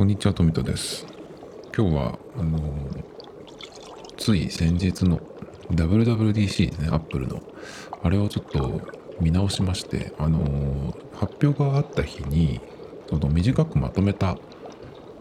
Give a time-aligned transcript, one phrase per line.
[0.00, 1.06] こんにちは、富田です。
[1.76, 2.58] 今日は、あの
[4.16, 5.20] つい先日の
[5.70, 7.42] WWDC ですね、アップルの。
[8.02, 8.80] あれをちょっと
[9.20, 12.62] 見直しまして、あの発表があった日に、
[13.10, 14.38] その短くまとめた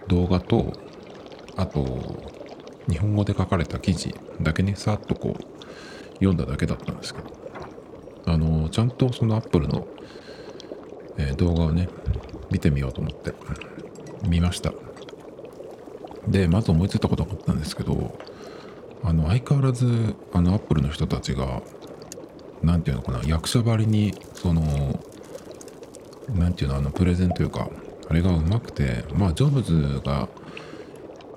[0.07, 0.71] 動画と、
[1.57, 2.23] あと、
[2.89, 7.27] 日本語で書かれた記事だけね、さっとこう、読んだだけだったんですけど、
[8.27, 9.85] あのちゃんとそのアップルの、
[11.17, 11.89] え動画をね、
[12.49, 13.33] 見てみようと思って、
[14.27, 14.73] 見ました。
[16.27, 18.17] で、まず思いついたことがあったんですけど、
[19.03, 21.61] あの、相変わらず、あの、アップルの人たちが、
[22.61, 24.99] なんていうのかな、役者ばりに、その、
[26.35, 27.69] なんていうの、あの、プレゼンというか、
[28.09, 30.27] あれがうまくて、まあ、ジョブズが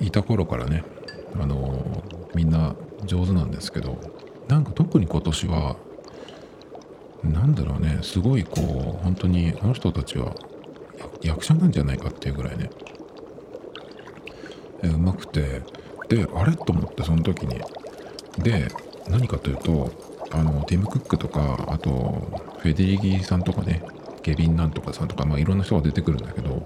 [0.00, 0.84] いた頃からね、
[1.41, 2.02] あの、
[2.34, 2.74] みんな
[3.05, 3.98] 上手なんですけど、
[4.48, 5.77] なんか特に今年は、
[7.22, 8.61] なんだろうね、すごいこ
[9.00, 10.34] う、本当に、あの人たちは、
[11.22, 12.70] 役者なんじゃないかっていうぐらいね、
[14.83, 15.62] えうまくて。
[16.08, 16.56] であれ？
[16.56, 17.61] と思ってその時に。
[18.39, 18.69] で
[19.08, 19.92] 何かというと
[20.30, 21.91] あのティム・クックとかあと
[22.58, 23.83] フェデリギさんとかね。
[24.23, 26.64] ケビン・なんとかさんとか、まあ、いろんな人が出てくるんだけど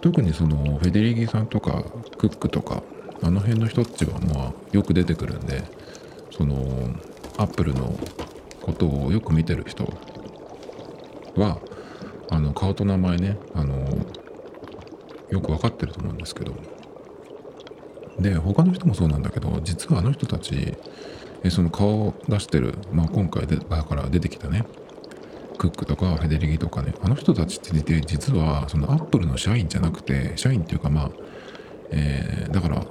[0.00, 1.84] 特にそのフェデリギさんとか
[2.16, 2.82] クックとか
[3.22, 5.62] あの辺の人たちはまあよく出てくるんで
[6.30, 6.56] その
[7.36, 7.98] アップルの
[8.62, 9.84] ことをよく見てる人
[11.36, 11.60] は
[12.30, 13.86] あの顔と名前ねあの
[15.30, 16.54] よく分かってると思うんですけど。
[18.18, 20.76] で他の人もそうなんだけど実はあの人たち
[21.42, 24.64] えその顔を出してる、まあ、今回でだから出てきたね。
[25.58, 26.94] クックとかフェデリギとかね。
[27.02, 31.10] あの人たちって実はそのアップルの社員じゃなくて社員っていうかまあ、
[31.90, 32.86] えーだから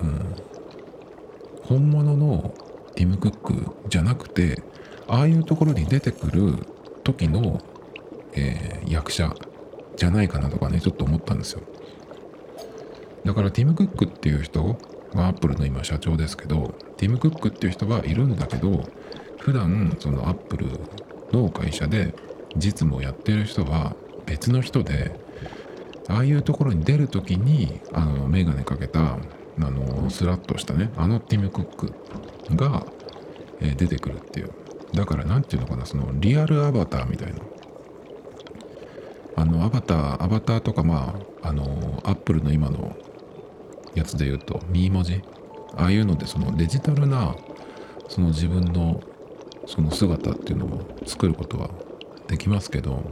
[0.00, 0.36] うん。
[1.62, 2.54] 本物の
[2.94, 4.62] ティム・クックじゃなくて
[5.06, 6.66] ああいうところに出てくる
[7.04, 7.60] 時の、
[8.34, 9.34] えー役者
[9.96, 11.62] じゃないかなとかねちょっと思ったんですよ。
[13.24, 14.78] だからティム・クックっていう人
[15.14, 18.84] がアップルの今社長ですけどティム・クックっていう人はいるんだけど
[19.40, 20.66] 普段そのアップル
[21.32, 22.14] の会社で
[22.56, 23.94] 実務をやってる人は
[24.26, 25.12] 別の人で
[26.08, 29.18] ああいうところに出る時にあの眼鏡かけたあ
[29.58, 31.92] のスラッとしたねあのティム・クック
[32.54, 32.86] が、
[33.60, 34.52] え出てくるっていう。
[34.94, 37.40] だから何ていうのかなそのリアルアバターみたいな。
[39.38, 42.96] あのアバターアバターとかまああのアップルの今の
[43.94, 45.22] やつで言うとミー文字？
[45.76, 47.36] ああいうのでそのデジタルな
[48.08, 49.00] その自分の
[49.64, 51.70] その姿っていうのを作ることは
[52.26, 53.08] できますけど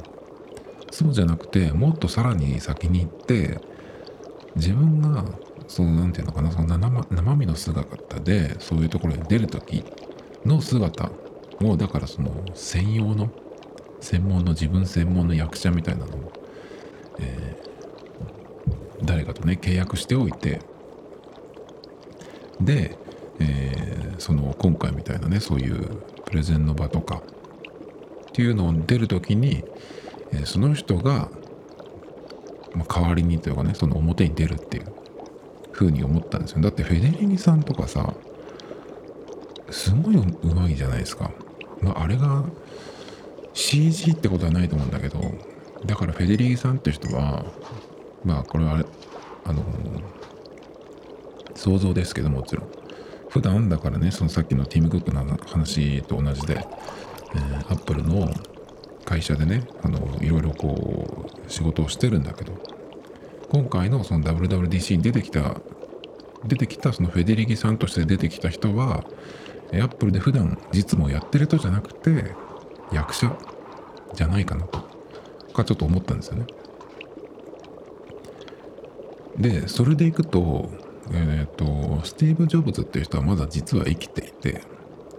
[0.91, 3.61] そうじゃなくてもっとさらに先に行って
[4.57, 5.25] 自分が
[5.69, 9.85] そのなんていうのかなその生生身の姿でそういうところに出る時
[10.45, 11.09] の姿
[11.63, 13.31] をだからその専用の
[14.07, 16.33] 専門の自分専門の役者みたいなのを、
[17.19, 17.67] えー
[19.05, 20.63] 誰かとね契約しておいて
[22.61, 22.97] で、
[23.41, 27.17] えーその今回みたいなねそういうプレゼンの場とか
[28.29, 29.65] っていうのを出る時に、
[30.33, 31.29] えーその人が、
[32.75, 34.87] まあ、代わりにというかねその表に出るっていう
[35.73, 36.61] 風に思ったんですよ。
[36.61, 38.15] だってフェデリギさんとかさ
[39.71, 41.33] すごいううまいじゃないですか、
[41.83, 42.45] まあ、あれが
[43.57, 45.21] CG ってことはないと思うんだけど
[45.87, 47.45] だからフェデリギさんって人は
[48.25, 48.85] まあこれは
[49.45, 49.65] あの
[51.55, 52.87] 想像ですけどもちろん。
[53.31, 56.55] 普段だからねそのさっきのティム・クックの話と同じで、
[57.35, 58.31] えーアップルの
[59.05, 62.53] 会社でねあのいろいろこう仕事をしてるんだけど
[63.51, 65.61] 今回のその WWDC に出てきた
[66.45, 69.05] 出てきたそのフェデリギさんとして出てきた人は
[69.73, 72.35] アップルで普段実務をやってる人じゃなくて
[72.93, 73.37] 役者？
[74.15, 74.81] じゃないかなと
[75.53, 76.47] かちょっと思ったんですよね。
[79.37, 80.71] でそれでいくと
[81.13, 84.63] えっ、とスティーブ・ジョブズっていう人はまだ実は生きていて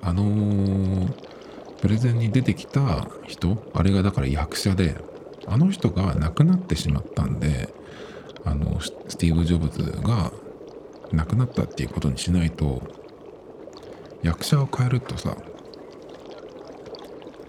[0.02, 1.28] あのー
[1.82, 4.96] プレゼンに出てきた人あれがだから役者で
[5.46, 7.74] あの人が亡くなってしまったんで
[8.44, 10.32] あのススティーブ・ジョブズが
[11.12, 12.82] 亡くなったっていうことにしないと
[14.24, 15.38] 役者を変えるとさ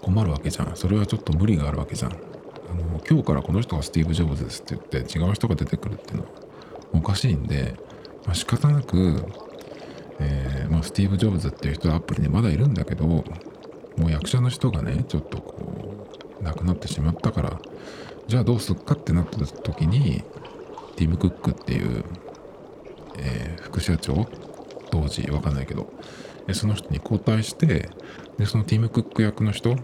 [0.01, 0.75] 困るわけじゃん。
[0.75, 2.11] それはちょっと無理があるわけじゃん。
[2.11, 2.15] あ
[2.73, 6.29] の今日からこの人がスティーブ・ジョブズですって言って違う人が出てくるっていうのは
[6.93, 7.75] おかしいんで、
[8.25, 9.25] まあ、仕方なく、
[10.19, 13.23] えーまあ、スティーブ・ジョブズっていう人はアプルにまだいるんだけども
[13.97, 16.07] う役者の人がねちょっとこ
[16.39, 17.59] う亡くなってしまったから
[18.27, 20.23] じゃあどうすっかってなった時に
[20.95, 22.03] ティム・クックっていう、
[23.17, 24.27] えー副社長
[24.89, 25.91] 当時わかんないけど
[26.53, 27.89] その人に交代して
[28.39, 29.75] でそのティム・クック役の人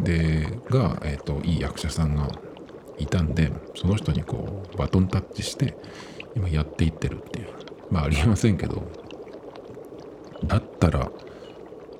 [0.00, 2.28] でが、えー、といい役者さんが
[2.96, 5.76] いたんでその人にこうバトンタッチして
[6.36, 7.48] 今やっていってるっていう。
[7.90, 8.82] まあありえませんけど。
[10.44, 11.10] だったら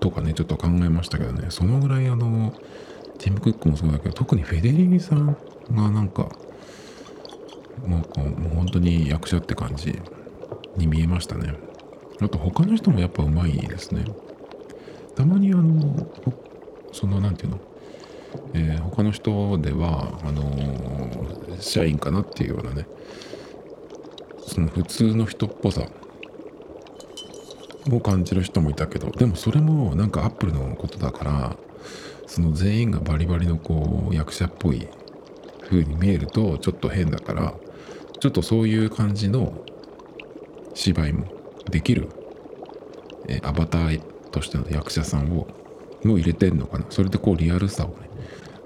[0.00, 1.46] とかねちょっと考えましたけどね。
[1.50, 2.52] そのぐらいあの
[3.18, 6.28] ティム・クックもそうだけど特にフェデリギさんがなんか
[7.86, 9.98] もうこうもう本当に役者って感じ
[10.76, 11.54] に見えましたね。
[12.20, 14.04] あと他の人もやっぱうまいですね。
[15.14, 16.06] たまにあの
[16.92, 17.60] その何て言うの？
[18.52, 22.86] えー、他の人ではあの、社員かなっていうようなね。
[24.46, 25.86] その普通の人っぽさ。
[27.90, 29.10] を感じる人もいたけど。
[29.10, 31.56] でもそれもなんかアップルのことだから
[32.26, 34.88] その全員がバリバリのこう役者っぽい
[35.68, 37.54] 風に見えるとちょっと変だから
[38.20, 39.52] ちょっとそういう感じの
[40.72, 41.26] 芝居も
[41.70, 42.08] できる、
[43.28, 44.00] えアバター
[44.34, 45.46] としての役者さんを
[46.04, 46.86] も入れてんのかな？
[46.90, 47.94] それでこうリアルさをね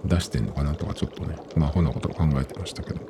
[0.04, 3.00] 出してんのかなとかちょっとねまあほなことを考えてましたけど。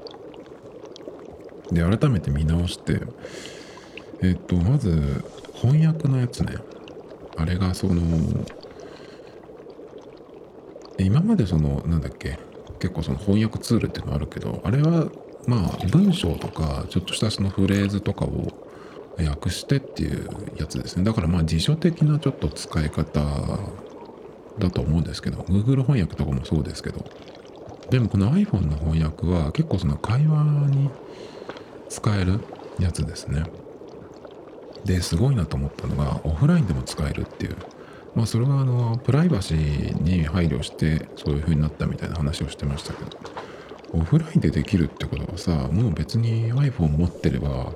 [1.70, 3.00] で改めて見直して
[4.22, 5.24] えっ、とまず
[5.54, 6.56] 翻訳のやつね。
[7.36, 8.02] あれがその
[10.98, 12.38] 今までそのなんだっけ？
[12.80, 15.08] 結構その翻訳ツールっていうのあるけどあれは
[15.46, 18.67] まあ文章とかちょっとしたそのフレーズとかを
[19.26, 20.28] 訳してっていう
[20.58, 21.04] やつですね。
[21.04, 23.20] だからまあ辞書的なちょっと使い方
[24.58, 27.04] だと思うんですけど Google 翻訳とかもそうですけど。
[27.90, 30.90] でもこの iPhone の翻訳は結構その会話に
[31.88, 32.40] 使える
[32.78, 33.44] やつですね。
[34.84, 37.56] ですごいなと思ったのがオフラインでも使えるっていう。
[38.14, 43.10] まあそれはあのプライバシーに配慮してそういう風になったみたいな話をしてましたけど。
[43.92, 47.72] オフラインでできるってことはさもう別に iPhone 持ってれば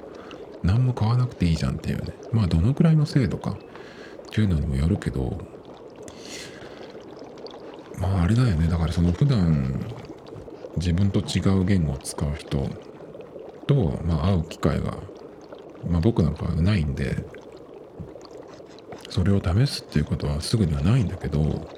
[0.62, 2.14] 何も買わなくていいじゃんっていうね。
[2.32, 3.53] まあどのくらいの精度か。
[3.53, 3.55] っ
[4.35, 5.38] ていうのにもよるけど。
[7.99, 8.69] まああれだよね。
[8.69, 9.85] だからその普段
[10.76, 12.69] 自分と違う言語を使う人
[13.67, 14.97] と、まあ、会う機会が、
[15.88, 17.25] まあ、僕なんかはないんで
[19.11, 21.69] それを試すっていうことはすぐにはないんだけど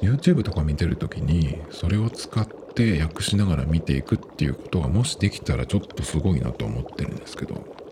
[0.00, 7.83] YouTube とか見てる時にそれを使って訳しながら見ていくっていうことがもしできたらちょっとすごいなと思ってるんですけど。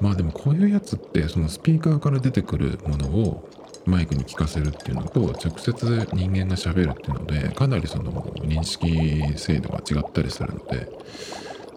[0.00, 3.48] まあでもこういうやつってそのスピーカーから出てくるものを
[3.84, 10.88] マイクに聞かせるっていうのと直接人間がしゃべるっていうのでかなりその認識精度が違ったりするので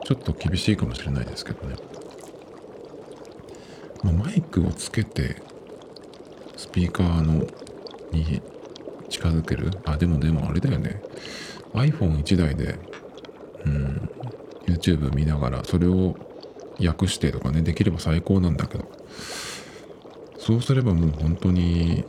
[0.05, 1.75] ちょっと厳しいかもしれないですけどね、
[4.03, 5.41] まあ、マイクをつけて
[6.55, 7.45] スピーカーの
[8.11, 8.41] に
[9.09, 9.71] 近づける？
[9.85, 11.01] あでもでもあれだよね。
[11.73, 12.77] iPhone1 台で
[13.65, 14.09] うん
[14.67, 16.15] YouTube 見ながらそれを
[16.79, 18.85] 訳してとかねできれば最高なんだけど。
[20.45, 22.03] そうすればもう本当に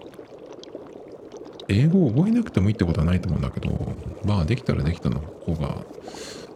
[1.69, 3.97] 英語を覚えなくてもいいってことはないと思うんだけど
[4.27, 5.87] まあできたらできたの方が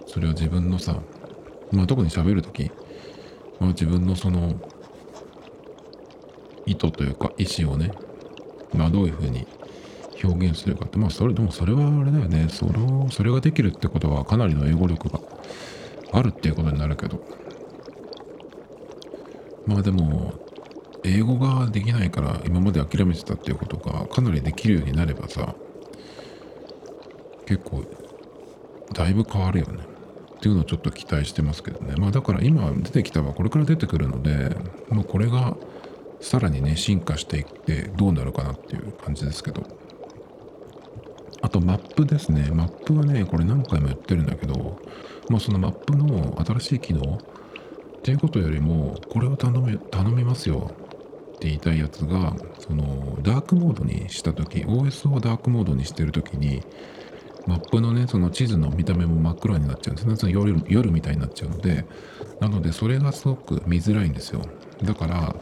[0.06, 1.00] それは自分のさ
[1.72, 2.70] まあ特に喋る時、
[3.58, 4.60] まあ、自分のその
[6.66, 7.92] 意図というか意思をね
[8.74, 9.46] まあどういうふうに
[10.22, 12.48] 表現するかってまあそれでもそれはあれだよね。
[12.50, 15.18] それをそれができるってことはかなりの英語力が
[16.12, 17.39] あるっていうことになるけど。
[19.66, 20.34] まあでも
[21.04, 25.54] 英語ができないから今まで諦めてたっていうことがかなりできるようになればさ
[27.46, 27.84] 結構
[28.92, 29.84] だいぶ変わるよね。
[30.36, 31.94] っていうのをちょっと期待してますけどね。
[31.96, 34.56] まあだから今出てきたはこれから出てくるので
[34.88, 35.56] まあこれが
[36.20, 39.62] さらにね進化していってどうなるかなっていう感じですけど。
[41.42, 42.50] あとマップですね。
[42.52, 44.78] マップはねこれ何回も言ってるんだけど
[45.28, 47.18] まあそのマップの新しい機能
[48.00, 50.70] っていうことよりもこれを頼め頼みますよ。
[51.36, 56.62] って言いたいやつがそのダークモードにした時 OS をダークモードにしてる時に
[57.46, 60.16] マップのねその地図の見た目も真っ黒になっちゃうんですね。
[60.16, 61.86] その夜夜みたいになっちゃうので。
[62.40, 64.40] なのでそれがすごく見づらいんですよ。
[64.82, 65.36] だから、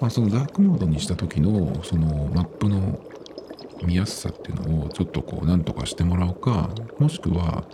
[0.00, 3.00] まあ、そのダークモードにした時のそのマップの
[3.82, 7.64] 見やすさっていうのをちょっとこうなんとかしてもらうかもしくは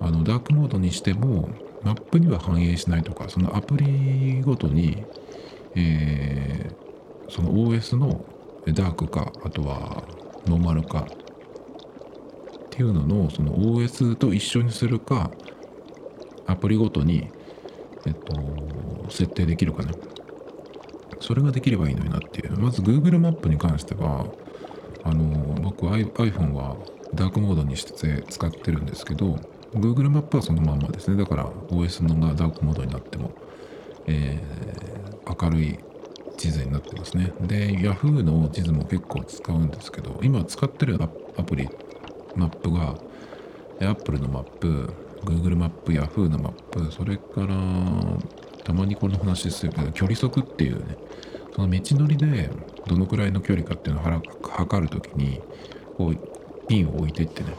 [0.00, 1.48] あのダークモードにしても
[1.82, 5.04] マップには反映しないとかそのアプリごとに、
[5.74, 8.24] えー、その OS の
[8.66, 10.04] ダークかあとは
[10.46, 11.06] ノーマルか
[12.64, 15.30] っていうののその OS と一緒にするか
[16.46, 17.30] アプリごとに、
[18.06, 19.92] えっと、設定できるかね。
[21.20, 22.58] それができればいいのになっていう。
[22.58, 24.26] まず Google マップに関しては
[25.04, 26.76] あの僕 iPhone は
[27.14, 29.38] ダークモードにして使ってるんですけど
[29.74, 31.16] Google マップはそのまんまですね。
[31.16, 33.32] だから OS のがダークモードになっても、
[34.06, 35.78] えー、明るい
[36.36, 37.32] 地図になってますね。
[37.40, 41.08] で Yahoo の地図も結構使うんですけど今使ってるア
[41.42, 41.68] プリ
[42.34, 42.96] マップが
[43.80, 44.92] Apple のマップ
[45.24, 47.56] Google マップ、Yahoo のマップ、それから、
[48.64, 50.96] たまにこの話するけど、距離測っていうね、
[51.54, 52.50] その道のりで
[52.86, 55.40] どのくらいの距離かっていうのを測るときに、
[55.96, 57.54] こう、ピンを置いていってね、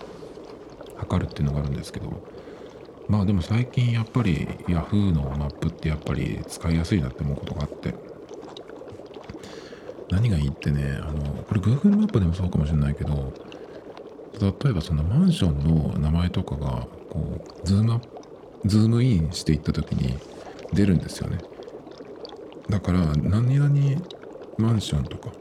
[1.01, 2.24] 測るっていうのがあるんですけど、
[3.08, 7.93] まあでも最近やっぱり Yahoo のマップってやっぱり使いやすいなって思うことがあって、
[10.10, 13.34] 何がいいってね、あの、これ Google マップでもそうかもしれないけど、
[14.39, 18.08] 例えばそのマンションの名前とかが、こう、ズームアップ、
[18.65, 20.17] ズームインしていった時に
[20.74, 21.38] 出るんですよね。
[22.70, 23.70] だから、何々
[24.58, 25.31] マンションとか、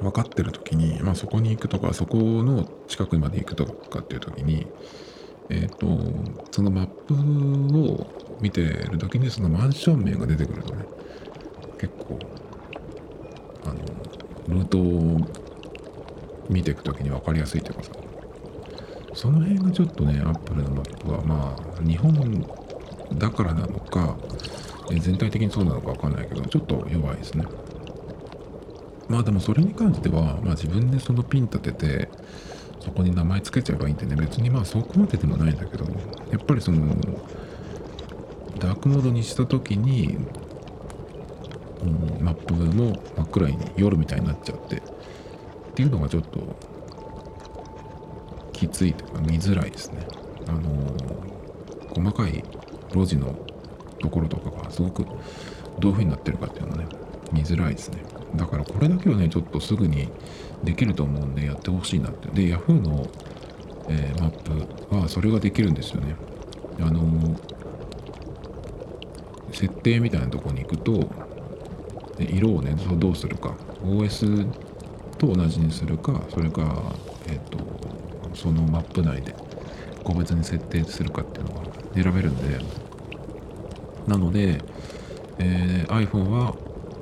[0.00, 4.66] 分かってる時に、まあそこに行くとか、そこの近くまで行くとかっていう時に、
[5.48, 5.86] えっ、ー、と、
[6.50, 10.84] そのマップを見てる時にそのマンション名が出てくるとね、
[11.78, 12.18] 結構
[13.64, 15.18] あのルートを
[16.50, 17.90] 見ていく時に分かりやすいというかさ
[19.14, 22.46] その辺がちょっとねアップルのマップはまあ日本
[23.14, 24.16] だからなのか
[24.88, 27.44] 全体的にそうなのか分かんないけどちょっと弱いですね。
[29.08, 32.08] まあでもそれに関しては、まあ、自分でそのピン立てて
[32.80, 35.84] そこに名前つけちゃえばいいんでね別にまあそこまででもないんだけど
[36.30, 36.94] やっぱりその
[38.58, 40.18] ダークモードにした時に
[41.82, 44.80] うん、マップも真っ暗に夜みたいになっちゃってっ
[45.74, 46.40] ていうのがちょっと
[48.52, 50.06] きついというか見づらいですね。
[50.46, 50.60] あの、
[51.88, 52.44] 細かい
[52.92, 53.34] 路地の
[54.00, 56.86] ところとかがすごくどういう風になってるかっていうのはね
[57.32, 58.02] 見づらいですね。
[58.36, 60.08] だからこれだけはねちょっとすぐに
[60.62, 62.28] できると思うんでやってほしいなって。
[62.28, 63.06] で Yahoo の、
[63.88, 66.14] えー、マップはそれができるんですよね。
[66.80, 67.36] あのー、
[69.52, 71.10] 設定みたいなとこに行くと
[72.18, 74.50] 色をねどうするか OS
[75.18, 76.94] と同じにするかそれか、
[77.26, 77.58] えっ、ー、と
[78.34, 79.34] そのマップ内で
[80.04, 81.60] 個別に設定するかっていうのが
[81.94, 82.58] 選べるんで
[84.06, 84.62] なので、
[85.38, 86.56] えー、iPhone は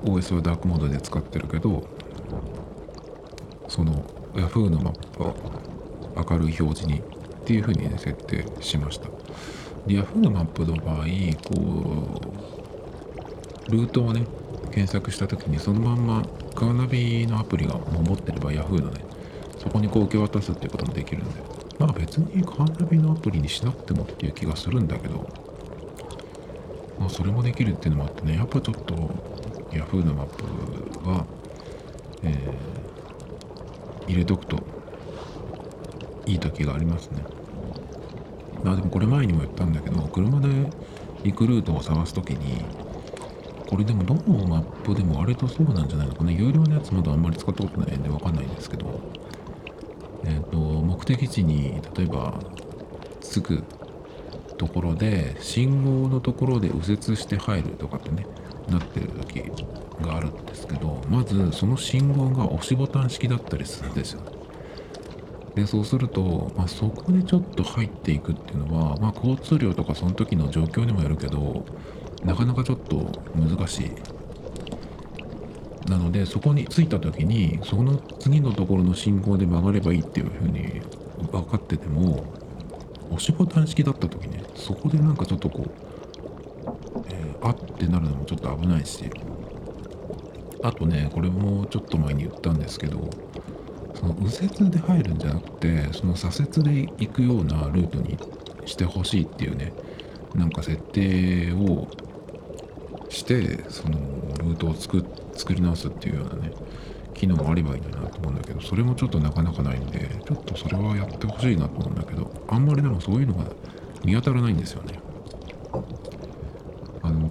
[0.04, 1.86] OS はダークモードで使ってるけど
[3.68, 4.02] その
[4.34, 4.68] Yahoo!
[4.68, 5.34] のマップは
[6.16, 7.02] 明るい表示にっ
[7.44, 9.08] ていう風にね設定しました。
[9.86, 10.18] で Yahoo!
[10.18, 11.04] のマップの場合
[11.44, 12.20] こ
[13.68, 14.24] うルートをね
[14.72, 16.22] 検索した時にそのまんま
[16.54, 18.82] カーナビのアプリが持ってれば Yahoo!
[18.82, 19.04] のね
[19.58, 21.58] そこにこう受け渡すっていうこともできるんで。
[21.78, 25.28] まあ別にカーナビのアプリにしなくてもっていう気がするんだけど
[26.98, 28.94] まあそれもできるっていうのもあってねやっぱちょっと
[29.70, 31.26] Yahoo のマップは、
[32.22, 34.58] えー、入れとくと
[36.26, 37.22] いい時がありますね。
[38.64, 40.48] まあでもこれ前にも言ったんだけど車で
[41.24, 42.64] 行くルートを探す時に
[43.68, 46.32] これでもどのマップでも割とそうなんじゃないのかな。
[46.32, 48.98] 有料のやつまだあんまり使ったことないんでわかんないんですけど、
[50.24, 52.40] えっ、ー、と、目的地に例えば
[53.20, 53.62] 着く
[54.56, 58.26] ところで信号のところで右折して入るとかってね、
[58.70, 59.42] なってる時
[60.00, 64.38] があるんですけど、まずその信号が押しボタン式だったりするんですよね。
[65.58, 71.64] でそうすると、まあ、そこでちょっと入っていくっていうのは、まあ、交通量とかその時の状況にもよるけど
[72.24, 73.82] なかなかちょっと難し
[75.86, 80.80] いなのでそこに着いた時にその次のところの信号で曲がればいいっていう風に
[81.32, 82.24] 分かってても
[83.08, 85.70] 押しボタン式だった時ねそこでなんかちょっとこう、
[87.10, 89.10] えー、あってなるのもちょっと危ないし。
[90.62, 93.10] あとねこれもちょっと前に言ったんですけど
[93.94, 98.18] その右折で入るんじゃなくてその左折で行くようなルートに
[98.66, 99.72] してほしいっていうね
[100.34, 101.88] なんか設定を
[103.08, 103.98] してその
[104.38, 106.52] ルートを作作り直すっていうようなね
[107.14, 113.44] 機能があればいいのになと思うんだけどそれもちょっとなかなかないんでちょっとそれはやってほしいなと思うんだけどあんまりでもそういうのが
[114.04, 115.00] 見当たらないんですよね。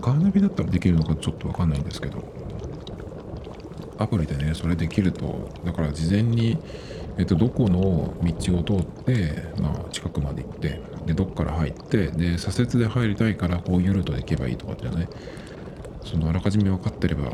[0.08, 2.24] カーナビだったらできるのかちょっとわかんないんですけど
[3.98, 6.58] アプリでねそれできるとだから事前に
[7.18, 15.10] えっと、どこの道を通って、まあ、近くまで行ってでどっから入ってで左折で入りたいからこういうルートで行けばいいとかってね
[16.06, 17.32] そのあらかじめ分かってれば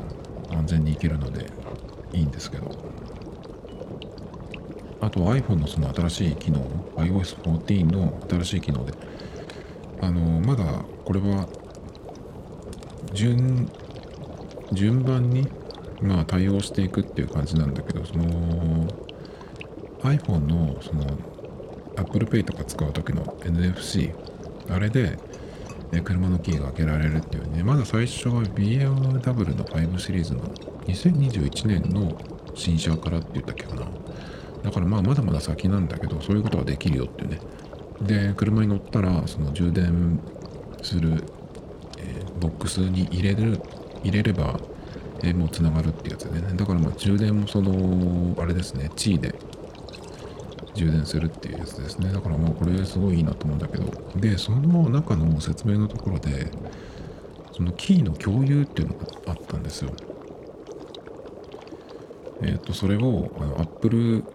[0.52, 1.48] 安全に行けるので
[2.14, 2.72] いいんですけど。
[5.02, 6.66] あと iPhone のその新しい機能
[6.96, 8.94] iOS14 の新しい機能で
[10.00, 10.64] あのまだ
[11.04, 11.50] これは
[13.14, 13.70] 順
[14.72, 15.48] 順番に
[16.02, 18.26] まあ対応していくっていう感じなんだけどその
[20.02, 21.06] iPhone のその
[21.96, 24.14] Apple Pay とか使う時の NFC
[24.70, 25.18] あれで
[26.02, 30.42] 車のキーが開けられるっていうね、まだ最初は BMW の5シリーズの
[30.88, 32.20] 2021年の
[32.56, 33.88] 新車からって言ったっけかな。
[34.64, 37.40] だからまあまだまだ先なんだけど、そういうことができるよっていうね、
[38.02, 40.20] で車に乗ったらその充電
[40.82, 41.24] する、
[42.44, 43.62] ボックスに入れる
[44.04, 44.60] 入れれば、
[45.24, 46.54] えー、もうつながるってやつでね。
[46.58, 48.90] だからまあ充電もそのあれですね。
[48.98, 49.34] 地位で
[50.76, 52.12] 充電するっていうやつですね。
[52.12, 53.86] だからもうこれすごいいいなと思うんだけど。
[54.20, 56.52] でその中の説明のところで
[57.54, 59.92] そのキーの共有っていうのがあったんですよ。
[62.42, 64.26] えっ、ー、とそれをあの Apple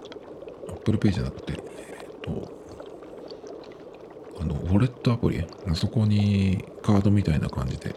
[0.70, 2.58] Apple Pay じゃなくてえっ、ー、と
[4.40, 5.44] あのウォレットアプリ？
[5.74, 7.94] そこにカードみたいな感じで、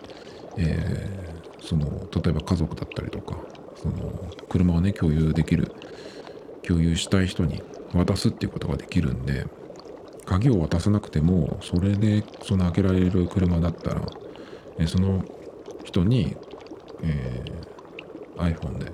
[0.57, 3.37] えー、その例えば家族だったりとか
[3.75, 4.11] その
[4.49, 5.71] 車をね共有できる
[6.63, 7.61] 共有したい人に
[7.93, 9.47] 渡すっていうことができるんで
[10.25, 14.05] 鍵を渡さなくてもそれでその開けられる車だったら、
[14.77, 15.25] えその
[15.83, 16.37] 人に、
[17.01, 18.93] えー、iPhone で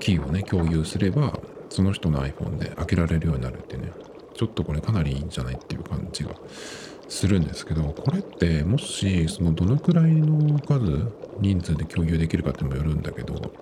[0.00, 3.92] キーをね共有すればその人の iPhone で開けられるようになるってね。
[4.34, 6.30] ちょっとこれかなりいいんじゃないっていう感じが
[7.12, 10.80] するんですけどこれってもしそのどのくらいの数
[11.40, 13.52] 人数で共有できるかってもよるんだけど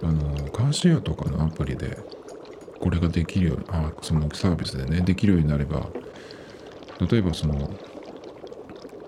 [0.00, 1.98] あのカーシェアとかのアプリで
[2.78, 5.88] これができるようあそのサービスでねできるようになれば
[7.10, 7.68] 例えばその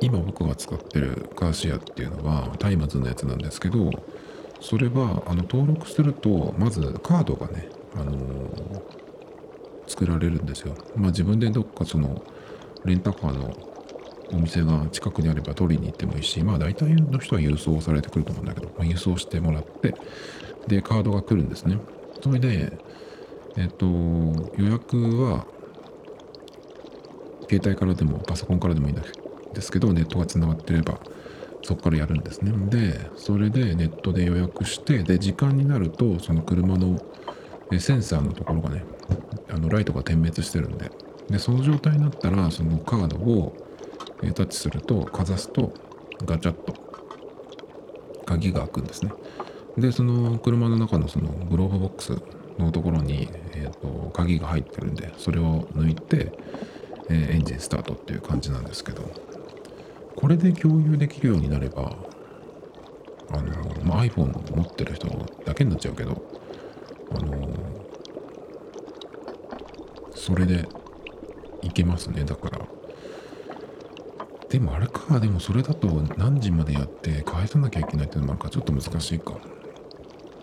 [0.00, 3.88] 今僕が使ってるカーシェアっていうのは松明のやつなんですけど
[4.60, 8.82] それはあの登録するとまずカードがね、あのー、
[9.86, 10.74] 作られるんですよ。
[10.96, 12.22] まあ自分でどっかその
[12.84, 13.56] レンタカーの
[14.32, 19.94] お店が近くにあれば取りに行ってもいいしまあ大体の人は郵送されてくると思うんだけど、まあ、郵送してもらって
[20.66, 21.78] でカードが来るんですね。
[22.22, 22.78] それで
[23.56, 25.46] えっと、予約は、
[27.48, 30.98] 携帯からでもパソコンからでもいいんですけど、ネットがつながってれば、
[31.62, 32.52] そこからやるんですね。
[32.68, 36.98] で、それでネットで予約して、で、時間になると、その車の
[37.78, 38.84] センサーのところがね、
[39.50, 40.90] あのライトが点滅してるんで、
[41.28, 43.56] で、その状態になったら、そのカードを
[44.20, 45.72] タッチすると、かざすと、
[46.24, 46.74] ガチャッと
[48.24, 49.12] 鍵が開くんですね。
[49.76, 52.16] で、その車の中のそのグローブボックス
[52.58, 56.32] のところに、えーと、鍵が入ってるんでそれを抜いて、
[57.08, 59.02] えー、エンジンスタートっていう感じなんですけど
[60.16, 61.96] これで共有できるようになれば
[63.30, 65.08] あの、まあ、iPhone 持ってる人
[65.44, 66.22] だけになっちゃうけど
[67.10, 67.36] あの
[70.14, 70.66] それで
[71.64, 72.66] いけますねだから。
[74.48, 79.34] でもあれかでもそれだと何時までやって返さなきゃいけないっていうのもなんかちょっと難しいか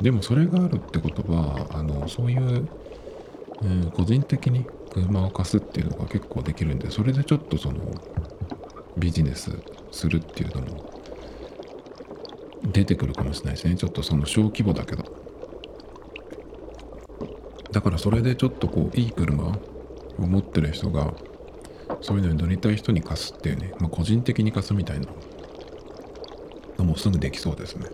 [0.02, 2.68] でもそれがあるってことはあのそういう、
[3.62, 7.80] うん、個人的に車を貸すっていうのが結構できるんでそれでちょっとその
[8.98, 9.52] ビジネス
[9.92, 10.92] するっていうのも
[12.64, 13.76] 出てくるかもしれないですね。
[13.76, 15.04] ちょっとその小規模だけど。
[17.72, 19.58] だからそれでちょっとこういい車
[20.18, 21.14] を持ってる人が
[22.02, 25.08] そういうのに乗りたい人に貸すっていうね、まあ、個人的に貸すみたいな
[26.78, 27.88] のもすぐできそうですね。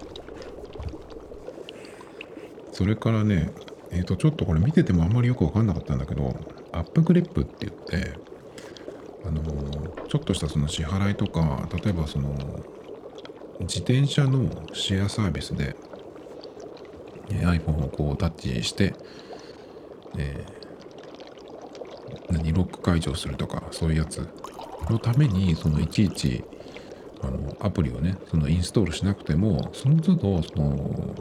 [2.71, 3.51] それからね、
[3.91, 6.35] えっ、ー、と、ちょっとこれ見ててもあんまりよくわかんなかったんだけど、
[6.71, 8.13] アップグリップって言って、
[9.25, 9.41] あの
[10.07, 12.29] ちょっとしたその支払いとか、例えばその、
[13.61, 15.75] 自転車のシェアサービスで、
[17.31, 18.93] え iPhone をこうタッチして、
[20.17, 20.66] えー、
[22.29, 24.27] 何、ロック解除するとか、そういうやつ
[24.89, 26.43] のために、そのいちいち、
[27.21, 31.15] あのアプリをね、そのインストールしなくても、その都度、その、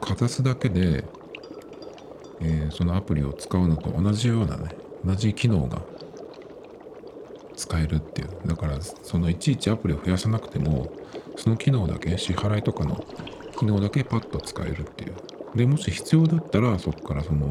[0.00, 1.04] かざすだけで、
[2.40, 5.82] えー、そのアプリを使うのと同じようなね、同じ機能が
[7.56, 8.28] 使えるっていう。
[8.46, 10.92] だから、そのいちいちアプリを増やさなくても、
[11.36, 13.04] その機能だけ、支払いとかの
[13.58, 15.14] 機能だけパッと使えるっていう。
[15.54, 17.46] で、もし必要だったら、そこからその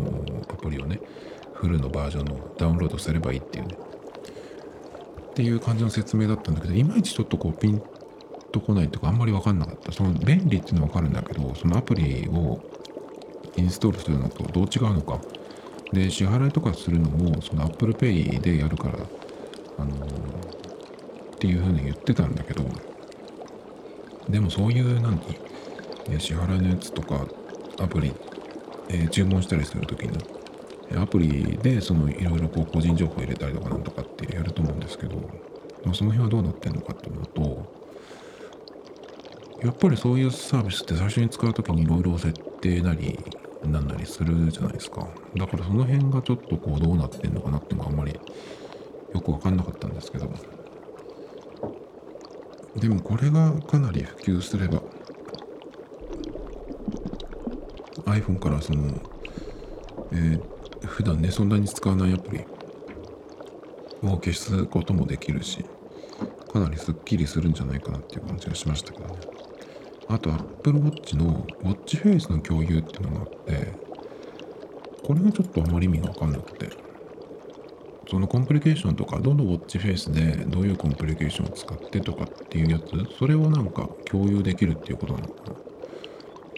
[0.50, 1.00] アプリをね、
[1.62, 3.78] フルのバージョンのダウンロードすればいいっていうね。
[5.30, 7.82] っていう感じの説明だったんだけど、いまいちちょっとこうピン
[8.52, 9.92] とこないとかあんまり分かんなかった。
[9.92, 12.60] その便利っていうのは分かるんだけど、そのアプリを
[13.56, 15.20] インストールするのとどう違うのか。
[15.94, 19.00] で、支払いとかするのも、その Apple Pay でやるから、
[19.78, 22.64] あのー、っていうふうに言ってたんだけど、
[24.30, 25.20] でもそういう何
[26.18, 27.26] 支払いのやつとか、
[27.80, 28.14] アプリ、
[28.90, 30.18] えー、注文したりするときに、
[30.98, 35.16] アプリでそのいろいろこう個人情報入れたりとかなんとかってやると思うんですけど、
[35.86, 37.82] まあ、その辺はどうなってんのかっていうのと、
[39.64, 43.20] やっぱりそういうサービスって最初に使う時にいろいろ設定なり
[43.64, 45.08] なんなりするじゃないですか。
[45.36, 48.20] だからその辺がちょっとこうどうなってんのかなっていうのがあんまり
[49.14, 50.30] よく分かんなかったんですけど
[52.78, 54.82] でもこれがかなり普及すれば
[58.06, 58.94] iPhone からその、
[60.12, 60.42] えー、
[60.86, 62.44] 普段ねそんなに使わないアプリ
[64.04, 65.64] を消すこともできるし、
[66.52, 69.20] かなりスッキリするんじゃないかなっていう感じがしましたけどね。
[70.08, 73.74] あと Apple Watch の Watch Face の共有っていうのがあって、
[75.04, 76.70] これがちょっとあまり意味がわかんなくて、
[78.10, 82.86] そのコンプリケーションとか、どのウォッチフェイスでどういうコンプリケーションを使ってとかっていうやつ、
[83.18, 85.56] それをなんか共有できるっていうことなのかな。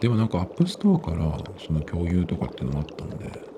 [0.02, 3.53] でもなんか App Store からその共有とかっていうのもあったんで、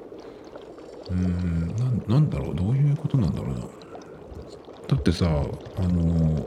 [1.11, 1.75] うん、
[2.07, 3.61] ななんだろう、どういうことなんだろうな？
[3.61, 6.45] だってさ、あの、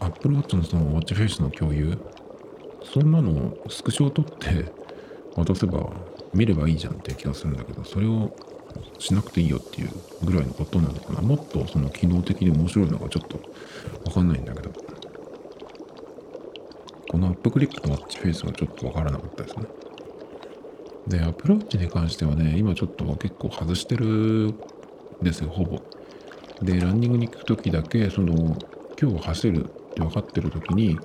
[0.00, 1.98] Apple Watch のそのウォッチフェイスの共有、
[2.84, 4.72] そんなのスクショを撮って
[5.36, 5.90] 渡せば
[6.34, 8.34] 見ればいいじゃんって気がするんだけど、それを
[8.98, 9.90] しなくていいよっていう
[10.24, 11.22] ぐらいのことなのかな？
[11.22, 13.40] もっとその機能的に面白いのがちょっと
[14.06, 14.70] わかんないんだけど。
[17.10, 19.66] このアップクリックのウォッチフェイスがちょっとわからなかったですね。
[21.06, 24.54] で、アプローチに関してはね、今ちょっと結構外してるん
[25.22, 25.80] ですよ、ほぼ。
[26.62, 28.56] で、ランニングに行く時だけ、その、
[29.00, 30.98] 今日走るって分かってる時に、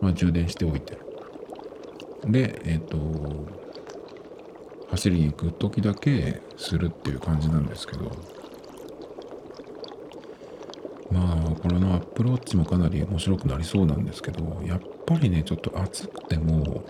[0.00, 0.98] まあ、充電しておいて。
[2.26, 3.66] で、えっ、ー、と、
[4.90, 8.10] 走りに行く時だけするっていう感じなんですけど
[11.10, 16.84] まあこれのアップローチもかなり面白くなりそうなんですけどやっぱりねちょっと暑くても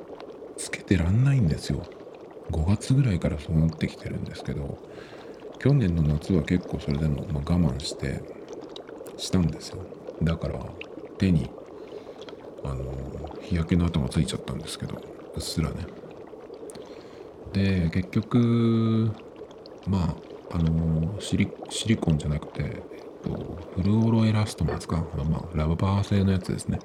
[0.57, 1.83] つけてらんないんですよ
[2.51, 4.79] 5月ぐらいからそうなってきてるんですけど
[5.59, 8.21] 去年の夏は結構それでも、まあ我慢して
[9.17, 9.79] したんですよ。
[10.23, 10.61] だから
[11.19, 11.51] 手に
[12.63, 12.85] あの
[13.41, 14.97] 日焼けの跡がついちゃったんですけど
[15.35, 15.87] うっすらね。
[17.53, 19.11] で結局
[19.87, 20.15] ま
[20.53, 25.05] ああのシリシリコンじゃなくて、えっと、フルオロエラストマスか。
[25.15, 26.79] あの、まあ、ラバー製のやつですね。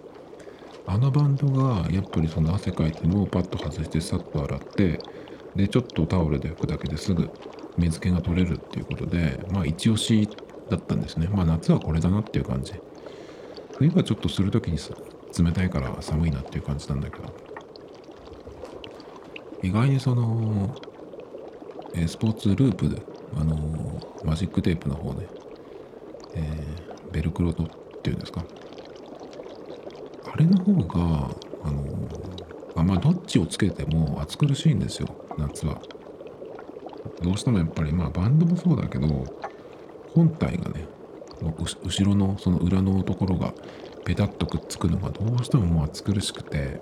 [0.88, 5.00] あのバンドがやっぱりその汗かいてのをパッと外してさっと洗って
[5.56, 7.30] でちょっとタオルで拭くだけですぐ
[7.78, 10.28] 水気が取れるっていうことでまあ一押し
[10.70, 11.28] だったんですね。
[11.28, 12.74] まあ夏はこれだなっていう感じ。
[13.78, 14.78] 冬はちょっとする時に
[15.38, 17.52] 冷たいから寒いなっていう感じなんだけど。
[19.64, 20.76] 意外にその、
[21.94, 23.02] え、スポーツループで、
[23.36, 25.28] あの、マジックテープの方で、
[26.36, 27.68] えー、ベルクロトっ
[28.02, 28.44] ていうんですか。
[30.34, 31.30] あれの方が、
[32.82, 35.80] あのあまあ、どっちをつけても暑苦しいんですよ、夏は。
[37.22, 39.24] どうしてもやっぱり、まあ、バンドもそうだけど、
[40.16, 40.88] 本体がね、
[41.42, 43.54] 後ろのその裏のところが
[44.06, 46.82] ペタッとくっつくのがどうしてももう暑苦しくて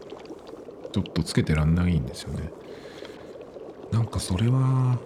[0.91, 2.51] ちょっとつけてらんないんですよね
[3.91, 4.99] なんかそれは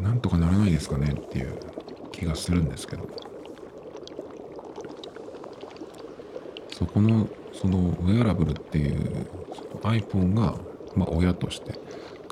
[0.00, 1.58] なんとかならないですかねっていう
[2.10, 3.08] 気がするんですけど
[6.72, 9.26] そこのそのウェアラブルっていう
[9.82, 10.54] iPhone が、
[10.96, 11.78] まあ、親として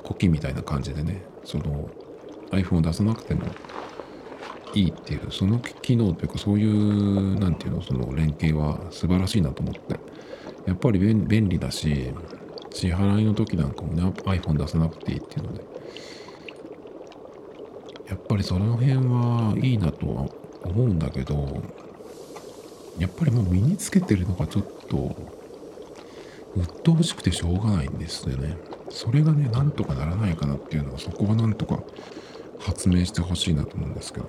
[0.03, 1.89] 古希みたいな感じでねその
[2.51, 3.43] iPhone を出さなくても
[4.75, 9.99] いいっていうその機能というかそういう何ていうのその連携は素晴らしいなと思って。
[10.67, 12.15] やっぱり便利だし
[12.71, 15.65] 支払いの時なんかもね iPhone 出さなくていいっていうので。
[18.09, 20.27] やっぱりその辺はいいなとは
[20.65, 21.63] 思うんだけど
[22.99, 25.17] やっぱりもう身につけてるのがちょっと
[26.57, 28.57] 鬱陶しくてしょうがないんですよね。
[28.91, 31.83] それがねなんとかならないかなっていうのはそこはなんとか
[32.61, 34.29] 発明してほしいなと思うんですけど。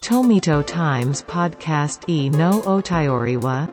[0.00, 3.68] Tomito Times Podcast e no Otayori wa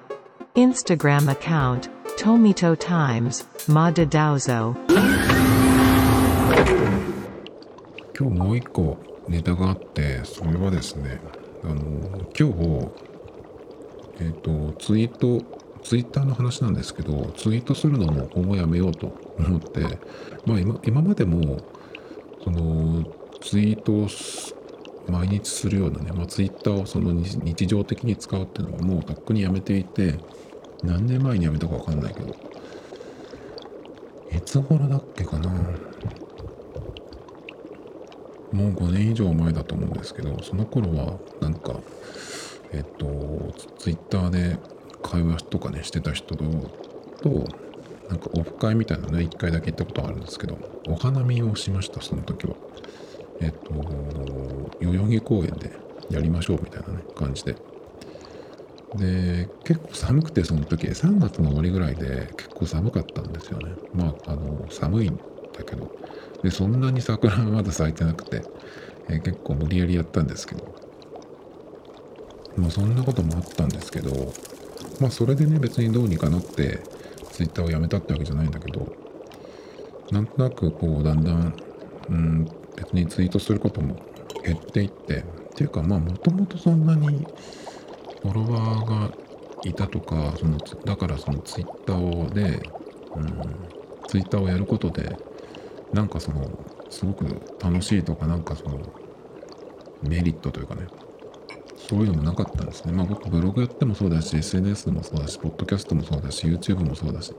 [0.55, 4.75] Instagram account Tomito Times, Mada Dowzo
[8.17, 8.97] 今日もう一個
[9.29, 11.21] ネタがあって、それはですね、
[11.63, 11.75] あの、
[12.37, 12.89] 今日、
[14.19, 15.43] えっ、ー、と、ツイート、
[15.83, 19.81] ツイッターの話なんですけど、ツイートするのも今後やめようと思って、
[20.45, 21.57] まあ今今までも、
[22.43, 23.03] その、
[23.41, 24.07] ツイートを
[25.09, 30.19] 毎日するようなね、まあ、ツイッターをその日常的に使うっていうのはもうとっくにやめていて、
[30.83, 32.35] 何年前に辞めたか分かんないけど
[34.31, 35.51] いつ頃だっけかな？
[38.51, 41.79] もう5年以上前だと思うんですけどその頃はなんか
[42.71, 44.57] えっとツイッターで
[45.01, 50.57] 会話とかねしてた人となんかオフ会みたいなのね1回だけ行ったことあるんですけど
[50.87, 52.55] お花見をしましたその時は。
[53.41, 53.71] えっと
[54.81, 55.71] 代々木公園で
[56.09, 57.55] やりましょうみたいなね感じで。
[58.95, 60.87] で結構寒くてその時。
[60.87, 63.71] 3月の終わりぐらいで結構寒かったんですよね。
[63.93, 65.17] まああの寒いん
[65.53, 65.89] だけど。
[66.43, 68.43] でそんなに桜はまだ咲いてなくて、
[69.09, 70.89] えー、結構無理やりやったんですけど。
[72.59, 74.33] まあそんなこともあったんですけど
[74.99, 76.79] まあそれでね別にどうにかなって
[77.31, 78.93] ツイッターをやめたってわけじゃないんだけど
[80.11, 81.53] なんとなくこうだんだん
[82.09, 83.95] うん別にツイートすることも
[84.43, 85.23] 減っていってっ
[85.55, 87.25] ていうかまあもともとそんなに
[88.21, 89.11] フォロワーが
[89.63, 92.61] いたとかそのだからそのツイッターをで、
[93.15, 93.41] うん、
[94.07, 95.15] ツイッターをやることで
[95.93, 96.49] なんかその
[96.89, 97.25] すごく
[97.61, 98.79] 楽しいとかなんかその
[100.03, 100.87] メリットというかね。
[101.77, 102.93] そういうのもなかったんですね。
[102.93, 107.33] まあ僕ブログやってもそうだし SNS もそうだしポッドキャストもそうだし YouTube もそうだし。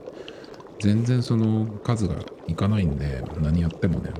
[0.79, 2.15] 全然その数が
[2.47, 4.11] いかないんで何やってもね。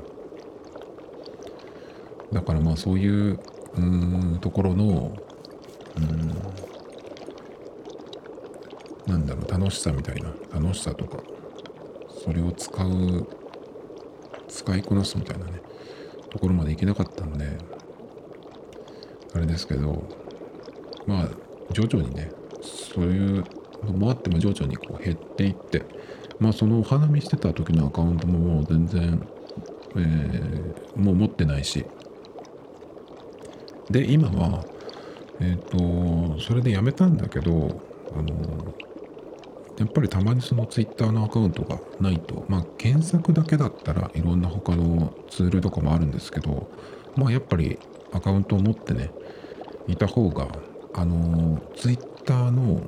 [2.31, 3.39] だからまあそういう
[3.75, 5.11] うんところの
[5.97, 6.29] うん
[9.07, 11.17] なんだろう楽しさみたいな楽しさとか
[12.23, 13.27] それを使う
[14.51, 15.61] 使いこなすみたいなね
[16.29, 17.57] ところまでいけなかったんで
[19.33, 20.03] あれですけど
[21.07, 21.29] まあ
[21.71, 23.43] 徐々にねそういう
[23.85, 25.83] のもあっても徐々にこう減っていって
[26.39, 29.27] まあそのお花見してた時のアカウントももう全然、
[29.95, 31.85] えー、もう持ってないし
[33.89, 34.65] で今は
[35.39, 37.81] えっ、ー、とそれでやめたんだけど
[38.13, 38.75] あの
[39.77, 46.69] やっぱりたまにその Twitter のアカウントがないとまあ検索だけだったらいろんな他のツールとかもあるんですけど
[47.15, 47.79] まあやっぱり
[48.13, 49.11] アカウントを持ってね
[49.87, 50.47] いた方が
[50.93, 52.81] あの Twitter の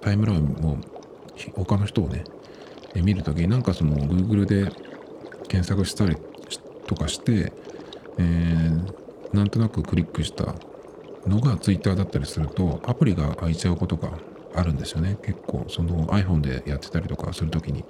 [0.00, 0.78] タイムラインも
[1.54, 2.24] 他の人をね
[2.94, 4.70] 見るときになんかその Google で
[5.48, 6.16] 検索したり
[6.86, 7.52] とかして、
[8.18, 10.54] えー、なんとなくクリックした
[11.26, 14.10] のが Twitter だったりするとアプリが開いちゃうことが
[14.54, 15.18] あるんですよね。
[15.22, 17.84] 結構その iPhone でやってたりとかするときに。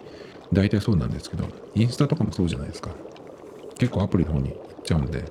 [0.53, 2.91] 大体そうなんですけどインスタとかもそうじゃないですか。
[3.79, 5.25] 結構アプリの方に行っちゃうんで。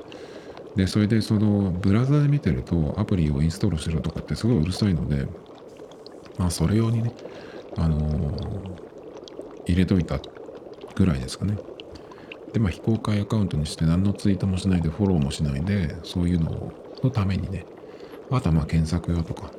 [0.75, 5.27] でそれでそのブラウザで見てるとアプリをインストールしろとかってすごいうるさいので
[6.39, 7.13] まあそれ用にね
[7.77, 8.81] あのー、
[9.67, 10.19] 入れといた
[10.95, 11.57] ぐらいですかね。
[12.53, 17.65] でまあ非公開アカウントにして何のツイートもしないでフォローもしないでそういうののためにね。
[18.31, 19.51] あとはまあ検索用とか。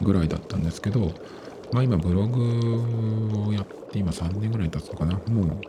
[0.00, 1.12] ぐらいだったんですけど
[1.72, 5.14] まあ今ブログをやって今3年ぐらい経つのかな。
[5.28, 5.60] もう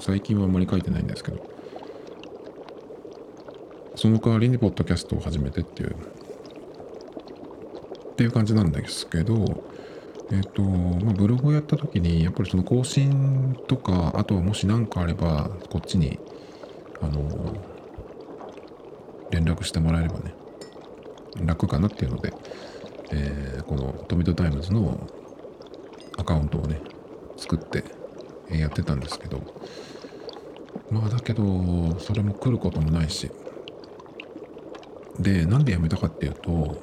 [0.00, 1.44] 最近はあんまり書いてないんですけど。
[3.94, 5.96] その代わりにポッドキャストを始めてっていう。
[8.12, 9.64] っていう感じなんですけど
[10.30, 16.18] えっ、と、まあ、ブログをやった時にやっぱりその更新とかあとはもし何かあればこっちに
[17.00, 17.56] あの
[19.30, 20.34] 連絡してもらえればね
[21.44, 22.32] 楽かなっていうので、
[23.10, 25.08] えー、このトミトタイムズの
[26.16, 26.80] アカウントをね
[27.36, 27.84] 作って
[28.50, 29.40] やってたんですけど。
[30.90, 33.30] まあだけどそれも来ることもないし。
[35.18, 36.78] でなんでやめたかっていうと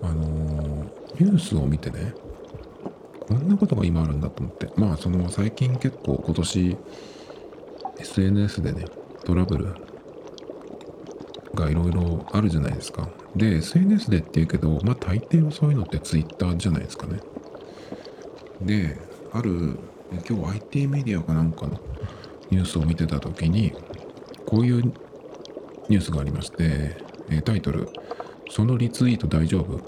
[0.00, 0.22] あの
[1.18, 2.14] ニュースを見てね
[3.26, 4.68] こんなことが今あるんだと思って。
[4.76, 6.76] まあその最近結構今年
[7.98, 8.84] SNS でね
[9.24, 9.74] トラブル
[11.54, 13.08] がいろいろあるじゃないですか。
[13.36, 17.20] で SNS でって言うけどまあ大抵はそういうのって Twitter じゃないですかね。
[18.60, 18.98] で
[19.32, 19.78] ある
[20.28, 21.80] 今日 IT メディアかなんかの
[22.50, 23.72] ニュースを見てた時に
[24.46, 24.82] こういう
[25.88, 26.96] ニュースがありまして
[27.44, 27.88] タイトル
[28.50, 29.80] 「そのリツイート大丈夫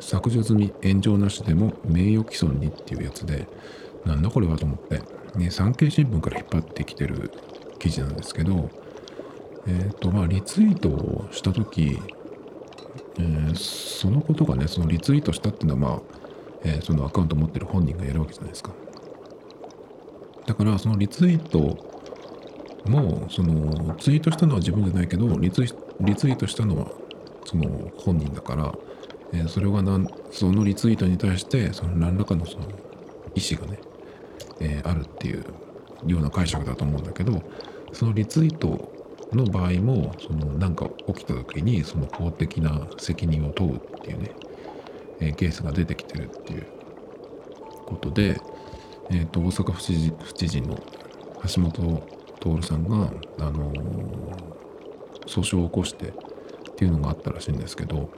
[0.00, 3.46] 削除済み炎上なしでも名誉毀損にっていうやつで
[4.04, 5.02] なんだこれはと思って、
[5.38, 7.30] ね、産経新聞から引っ張ってきてる
[7.78, 8.70] 記事なんですけど
[9.66, 12.00] えっ、ー、とまあリツイートをした時、
[13.18, 16.02] えー、そのことがねそのリツイートしたっていうのはまあ、
[16.64, 18.72] えー、そのアカウント持ってる本人がやるわけじゃないですか。
[20.46, 21.58] だからそのリツイート
[22.88, 25.68] もそのツイートしたのは自分じゃないけどリツイ
[26.00, 26.86] リツイートしたのは
[27.44, 28.72] その本人だから
[29.32, 30.00] えー、それがな
[30.30, 32.64] そのリツイートに対してその何らかのその
[33.34, 33.78] 意思がね、
[34.60, 35.44] えー、あるっていう
[36.06, 37.42] ような解釈だと思うんだけど
[37.92, 38.90] そのリツイート
[39.32, 44.30] の場合もそのなんか起きた時にその法的な責任を問うっていうね、
[45.20, 46.66] え、ケースが出てきてるっていう
[47.86, 48.40] ことで、
[49.10, 50.78] えーと、大阪府知事府知事の
[51.46, 52.02] 橋本
[52.40, 53.82] 徹さんが、あのー、
[55.26, 56.12] 訴訟を起こしてっ
[56.76, 58.10] ていうのがあったらしいんですけど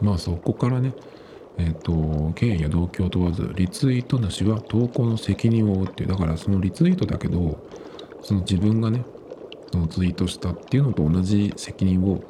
[0.00, 0.94] まあそこからね、
[1.58, 7.58] えっ、ー、と、権威や動機を問わず、リツイート主は投稿の責任を負うっていう、だからそのリツイートだけど、
[8.22, 9.04] その自分がね、
[9.78, 12.22] のツイートしたっていうのと同じ責任を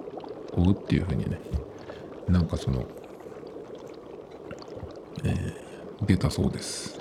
[0.52, 1.40] 負うっていうふうにね、
[2.28, 2.84] なんかその、
[5.24, 7.00] えー、出たそうです。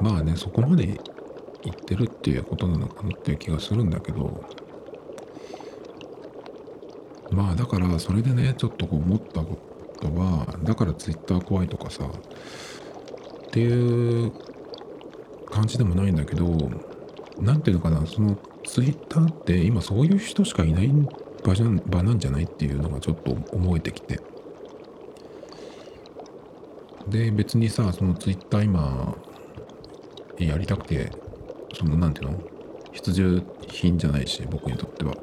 [0.00, 1.00] まあね、そこまで
[1.62, 4.44] 言ってるっていうことなのかなっていう気がするんだけど、
[7.30, 9.58] まあだからそれでねちょっとこう思ったこ
[10.00, 14.32] とはだからツイッター怖いとかさっていう
[15.48, 16.46] 感じでもないんだけど
[17.38, 18.36] 何ていうのかなその
[18.70, 20.92] ツイッターって今そういう人しかいない
[21.42, 24.20] 場じゃ場なんじゃないっていうのがちょっと思えてきて。
[27.08, 29.16] で別にさそのツイッター今
[30.38, 31.10] やりたくて
[31.74, 32.38] そのなんていうの？
[32.92, 35.16] 必需品じゃないし僕にとっては。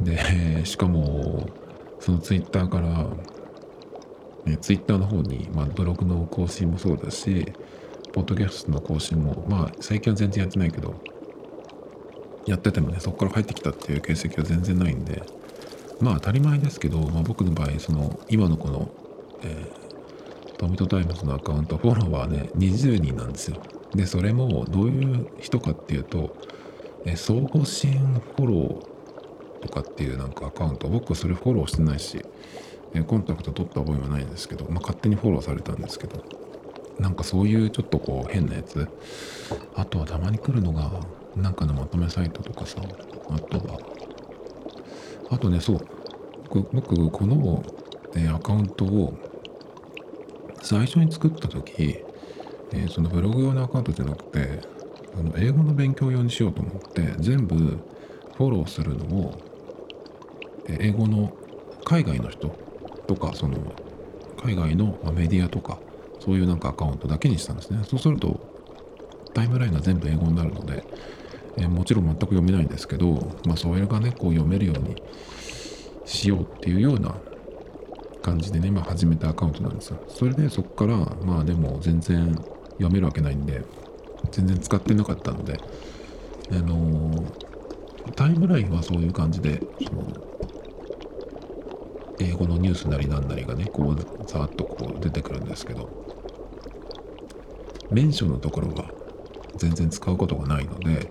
[0.00, 1.46] で しかも
[2.00, 3.06] そのツイッターから
[4.46, 7.52] えツイッターの方に、まあ、ブログの更新もそうだし
[8.14, 10.94] ポッドキャストの更新もまあ最近は全然やってないけど
[12.48, 15.22] やっててもねそこから入ってきたっていう形跡は全然ないんで
[16.00, 18.90] まあ当たり前ですけど、まあ、僕の場合その今のこの、
[19.42, 19.88] えー
[20.58, 23.62] トミトタイムズのアカウントフォロワーね20人なんですよ。
[23.94, 26.36] でそれもどういう人かっていうと、
[27.04, 28.00] えー相互支援
[28.36, 32.24] フォローとかっていうなんかアカウント僕はそれフォローしてないし、
[32.92, 36.24] えーコンタクト取った覚えはないんですけど、まあ、勝手にフォローされたんですけど
[36.98, 38.88] なんかそういうちょっとこう変なやつ。
[39.76, 40.90] あとはたまに来るのが
[41.42, 42.80] なんかのまとめサイトとかさ
[43.30, 43.78] あとは
[45.30, 45.78] あとねそう
[46.72, 47.62] 僕この、
[48.16, 49.12] えアカウントを
[50.62, 52.04] 最初に作った時、
[52.72, 54.60] えーそのブログ用のアカウントじゃなくて
[55.14, 57.56] あの英語の勉強用にしようと思って全部
[58.36, 59.34] フォローするのを
[60.66, 61.34] えー英語の
[61.84, 62.54] 海外の人
[63.06, 63.56] とかその
[64.36, 65.80] 海外のメディアとか
[66.20, 67.82] そういうなんかアカウントだけにしたんですね。
[67.84, 68.40] そうすると
[69.34, 70.84] タイムラインが全部英語になるので、
[71.56, 75.02] えーもちろん全く読めないんですけど、まあ、それがねこう読めるように
[76.04, 77.14] しようっていうような
[78.22, 79.98] 感じでね今始めたアカウントなんですよ。
[80.08, 82.34] それでそこからまあでも全然
[82.72, 83.62] 読めるわけないんで
[84.30, 85.58] 全然使ってなかったので
[86.50, 87.48] あのー
[88.16, 90.02] タイムラインはそういう感じでその
[92.20, 95.88] 英語のニュースなりなんなりがねこうざーっとこう出てくるんですけど
[97.90, 98.90] メンションのところは
[99.56, 101.10] 全然使うことがないので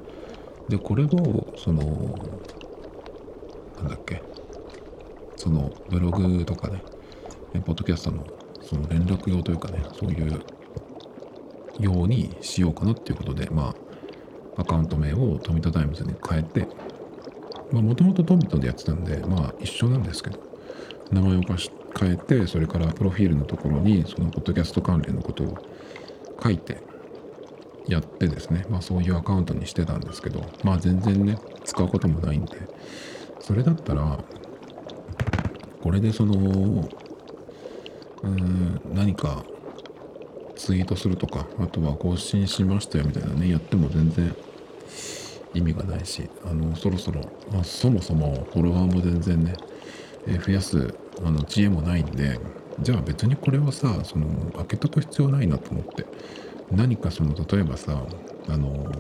[0.70, 1.82] でこれをその
[3.78, 4.22] なんだっけ。
[5.38, 6.82] そのブログとかね
[7.66, 8.26] ポッドキャストの
[8.62, 10.42] その連絡用というかねそういう
[11.80, 13.74] ようにしようかなっていうことでま
[14.58, 16.68] あアカウント名をトミトタイムズに変えて
[17.72, 20.40] まあもともとトミトでやってたんでまあ一緒なんですけど
[21.12, 25.58] 名前を変し変えてそれからプロフィールのところにそのポッドキャスト関連のことを
[26.44, 26.82] 書いて
[27.88, 32.58] やってですねまあそういうアカウントにしてたんですけどまあ全然ね使うこともないんで
[33.40, 34.20] それだったら
[35.82, 36.88] これでその
[38.24, 39.44] うん何か
[40.56, 44.36] ツイートするとかあとは更新しましたよみたいなねやっても全然
[45.54, 47.22] 意味がないしあのそろそろ、
[47.52, 49.54] まあ、そもそもフォロワーも全然ね、
[50.28, 52.40] え増やすあの知恵もないんで
[52.80, 56.06] じゃあ別にこれはさその開けとく必要ないなと思って
[56.72, 58.06] 何かその例えばさ
[58.50, 58.92] あの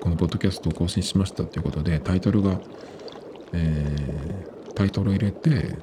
[0.00, 2.60] このポッドキャストを更新しましたっていうことでタイトルが、
[3.52, 5.76] えータイトル入れて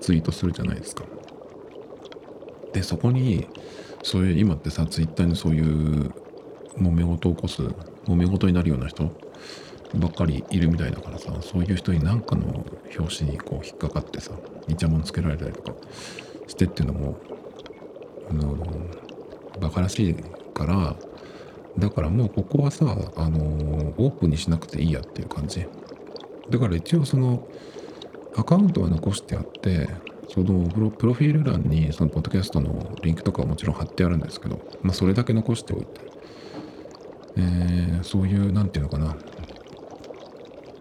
[0.00, 1.04] ツイートするじゃないですか。
[2.72, 3.46] でそこに
[4.02, 6.12] そういう今ってさツイッターにそういう
[6.78, 7.62] 揉め事を起こす
[8.06, 9.12] 揉め事になるような人
[9.94, 12.64] ばっかりいるみたいだからさそういう人に何かの
[12.96, 14.32] 表紙にこう引っかかってさ
[14.68, 15.74] イチャモンつけられたりとか
[16.46, 17.18] してっていうのも
[18.30, 18.56] あの
[19.58, 20.14] バカらしい
[20.54, 20.96] から
[21.78, 23.38] だからもうここはさあの
[23.96, 25.66] オープンにしなくていいやっていう感じ。
[26.50, 27.46] だから一応その
[28.36, 29.88] アカウントは残してあって
[30.28, 35.86] そのプロプロフィール欄にそのポッドキャストのリンクとかはもちろん貼ってあるんですけど、まあ、それだけ残しておいて、
[37.36, 39.16] えーそういうなんていうのかな。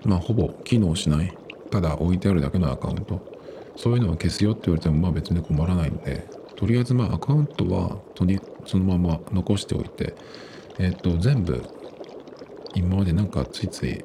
[0.05, 1.35] まあほぼ機能しない。
[1.69, 3.19] ただ置いてあるだけのアカウント。
[3.75, 6.38] そういうのは消すよって言われてもまあ別に困らないんで。
[6.59, 10.13] とりあえずまあアカウントはとりそのまま残しておいて
[10.77, 11.63] えっ、と全部
[12.75, 14.03] 今までなんかついつい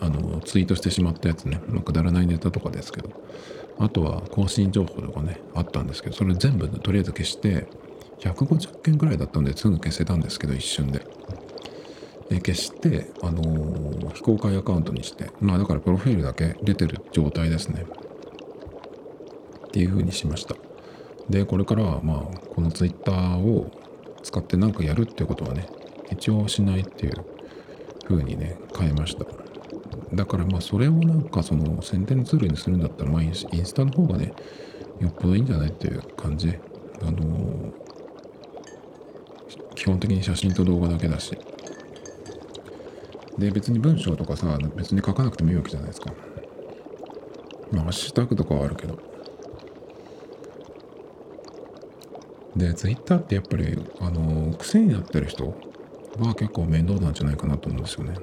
[0.00, 3.10] あのツイートしてしまったやつね、まあ、くだらないネタとかですけど
[3.78, 7.68] あとは更新情報とかねあったんですけどそれ全部とりあえず消して
[8.18, 11.06] 150件ぐらいだったんですぐ消せたんですけど一瞬で。
[12.30, 17.84] え消して、あのー非公開アカウントにしてまあだからプロフィールだけ出てる状態ですね
[19.66, 20.56] っていう風にしました
[21.28, 23.70] でこれからはまあこのツイッターを
[24.22, 25.66] 使って何かやるっていうことはね
[26.10, 27.24] 一応しないっていう
[28.06, 29.24] 風にね変えました。
[30.14, 34.32] だからまあそれをなんかその宣伝ツールにするんだったらまあインスタの方がね
[35.00, 36.56] よっぽどいいんじゃないっていう感じ。
[37.02, 37.84] あのー
[39.74, 41.36] 基本的に写真と動画だけだし。
[43.36, 46.14] で別に文章とかさ別に書かなくてもいいわけじゃないですか。
[47.72, 49.13] まあハッシュタグとかはあるけど。
[52.56, 55.54] でツイッターってやっぱりあの癖になってる人
[56.18, 58.14] は結構面倒なんじゃないかなと思うんですよね。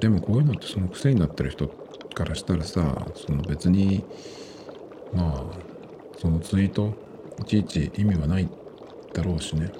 [0.00, 1.68] でもこういうのってその癖になってる人
[2.14, 4.04] からしたらさその別に
[5.12, 6.94] まあそのツイート
[7.40, 8.48] いちいち意味はない
[9.12, 9.70] だろうしね。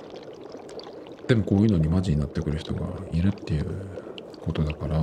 [1.29, 3.67] でもこういうのにマジになってくる人がいるっていう
[4.41, 4.99] ことだから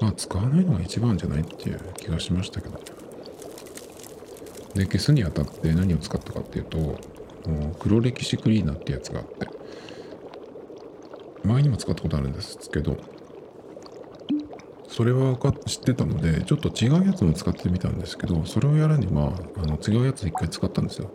[0.00, 2.84] まあ使わないのが一番じゃないっていう気がしましたけどね。
[4.74, 6.98] で消すにあたって何を使ったかっていうと
[7.78, 9.62] 黒歴史クリーナーってやつがあって。
[11.44, 12.96] 前にも使ったことあるんですけど
[14.88, 15.36] それは
[15.66, 21.10] 知ってたのでちょっと違うやつも使ってみたんですけどそれをやるにはあの違うやつ一回使ったんですよ。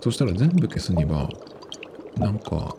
[0.00, 1.28] そしたら全部消すには
[2.16, 2.74] なんか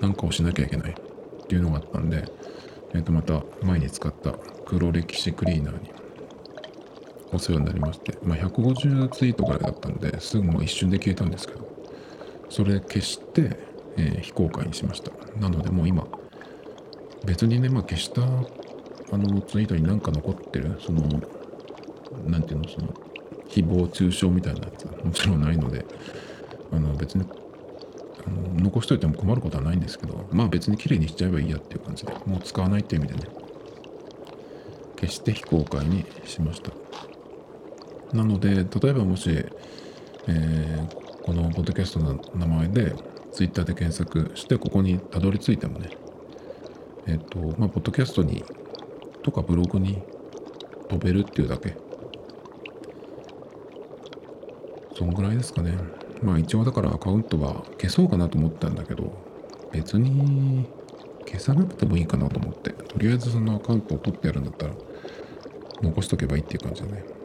[0.00, 2.24] なんかをしなきゃいけないっていうのがあったんで、
[2.94, 4.32] えー、とまた前に使った
[4.66, 5.90] 黒歴史クリーナーに
[7.32, 11.68] お世話になりまして、まあ、150ツイートぐらいだったんですぐもう一瞬で消えたんですけど
[12.48, 13.58] それ消して、
[13.96, 15.10] えー非公開にしました。
[15.38, 16.06] なのでもう今
[17.24, 21.02] 別にね、まあ、消したあのツイートに何か残ってるその
[22.26, 22.88] なんていうのその
[23.48, 25.84] 誹謗中傷みたいなやつはもちろんないので
[26.72, 27.24] あの別に
[28.26, 33.30] あの残しといても困ることはないんですけどまあ別に綺麗にしちゃえばいいやっていう感じでもう使わないっていう意味でね
[34.96, 36.72] 決して非公開にしました。
[38.12, 39.30] なので例えばもし、
[40.26, 42.94] えーこのポッドキャストの名前で
[43.32, 45.90] Twitter で検索してここにたどり着いてもね
[47.06, 48.42] えっ、とまあポッドキャストに
[49.22, 50.02] とかブログに
[50.88, 51.76] 飛べるっていうだけ。
[54.96, 55.74] そんぐらいですかね。
[56.22, 59.12] まあ一応だからアカウントは消そうかなと思ったんだけど
[59.70, 60.66] 別に
[61.26, 62.70] 消さなくてもいいかなと思って。
[62.70, 64.72] とりあえずそのアカウントを取ってやるんだったら
[65.82, 67.17] 残しとけばいいっていう感じだね。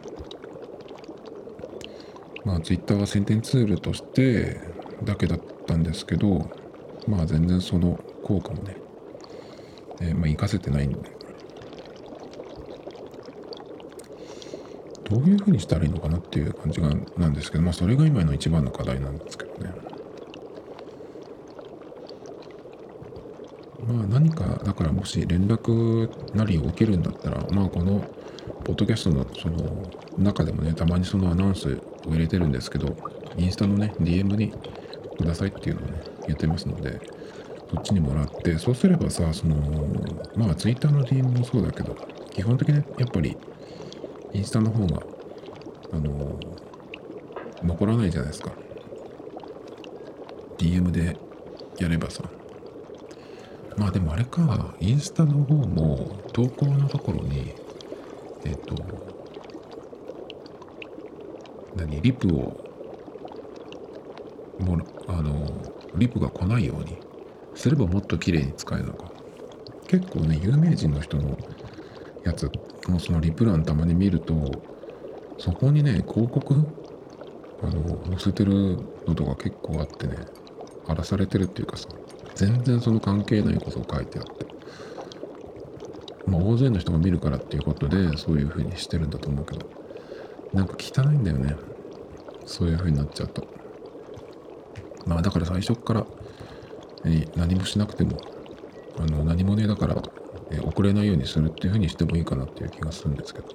[2.46, 4.60] まあ Twitter は宣伝ツールとして
[5.04, 6.50] だけだったんですけど
[7.08, 8.78] まあ全然その効果もね、
[10.02, 11.12] えーまあ活かせてないので。
[15.14, 19.72] どういうふうにしたらいいのかなっていう感じがなんですけどまあそれが今の一番の課題なんですけどね。
[23.86, 28.00] まあ何かだからもし連絡なりを受けるんだったらまあこの
[28.64, 32.96] ポッドキャストのその中でもねたまにそのアナウンスを入れてるんですけど
[33.38, 34.54] インスタのね DM に
[35.18, 37.00] くださいっていうのをね言ってますので
[37.70, 39.56] そっちにもらってそうすればさその
[40.36, 41.96] まあ Twitter の DM もそうだけど
[42.32, 43.38] 基本的にやっぱり
[44.34, 45.02] インスタの方が
[45.92, 46.40] あの
[47.64, 48.52] 残らないじゃないですか。
[50.58, 51.18] DM で
[51.80, 52.24] やればさ。
[53.78, 57.54] まあでもあれかインスタの方も投稿のところに
[58.46, 58.76] えっ、と
[61.76, 62.64] 何リプを
[64.60, 65.48] もあの
[65.96, 66.98] リプが来ないように
[67.56, 69.12] すればもっと綺麗に使えるのか。
[69.88, 71.38] 結構ね有名人の人の
[72.24, 72.50] やつ
[72.88, 74.52] のそのリプ欄たまに見ると
[75.38, 76.56] そこにね広告
[77.62, 80.16] あの載せてるのとか結構あってね
[80.86, 81.88] 荒らされてるっていうかさ
[82.34, 84.54] 全然その関係ないことを書いてあって。
[86.26, 89.83] まあ大勢の人が見るからっていうことでそういう風にしてるんだと思うけど。
[90.54, 91.56] なんか汚いんだよね。
[92.46, 93.48] そういう風になっちゃうと。
[95.06, 96.06] まあだから最初から
[97.36, 98.18] 何もしなくても
[98.98, 100.02] あの何もねだから、
[100.66, 103.48] 遅れないようにするっていう風にしてもいいかなっていう気がするんですけど。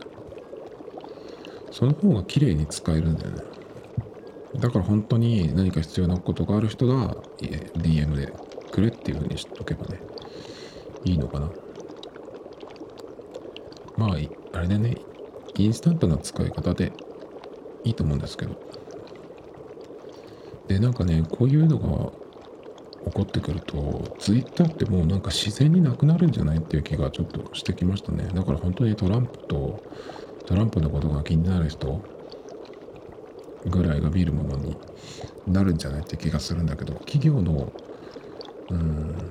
[1.71, 3.43] その方が綺麗に使えるんだよね。
[4.59, 8.33] だから本当に何か必要なことがある人が DM で
[8.73, 10.01] くれっていう風にしとけばね
[11.05, 11.51] いいのかな。
[13.97, 14.17] まあ
[14.55, 14.97] あれでね。
[15.59, 16.93] インスタントな使い方で
[17.85, 18.57] いいと思うんですけど。
[20.69, 22.13] でなんかねこういうのが
[23.07, 28.29] 起こってくるとツイッターってもうなんか自然になくなるんじゃないっていう気がちょっとしてきましたね。
[28.35, 29.83] だから本当にトランプと
[30.45, 32.03] トランプのことが気になる人
[33.67, 34.77] ぐらいが見るものに
[35.47, 37.73] なるんじゃないって気がするんだけど企業の
[38.71, 39.29] うん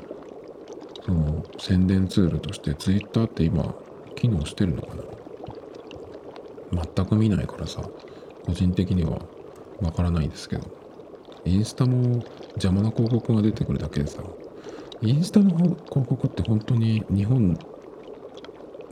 [1.06, 3.76] その宣伝ツールとしてツイッターって今
[4.16, 5.04] 機能してるのかな？
[6.72, 7.82] 全く見ないからさ
[8.46, 9.20] 個人的には
[9.82, 10.88] わからないですけど。
[11.48, 12.22] インスタも
[12.56, 14.22] 邪魔な広告が出てくるだけでさ
[15.02, 17.58] インスタの広告って本当に日本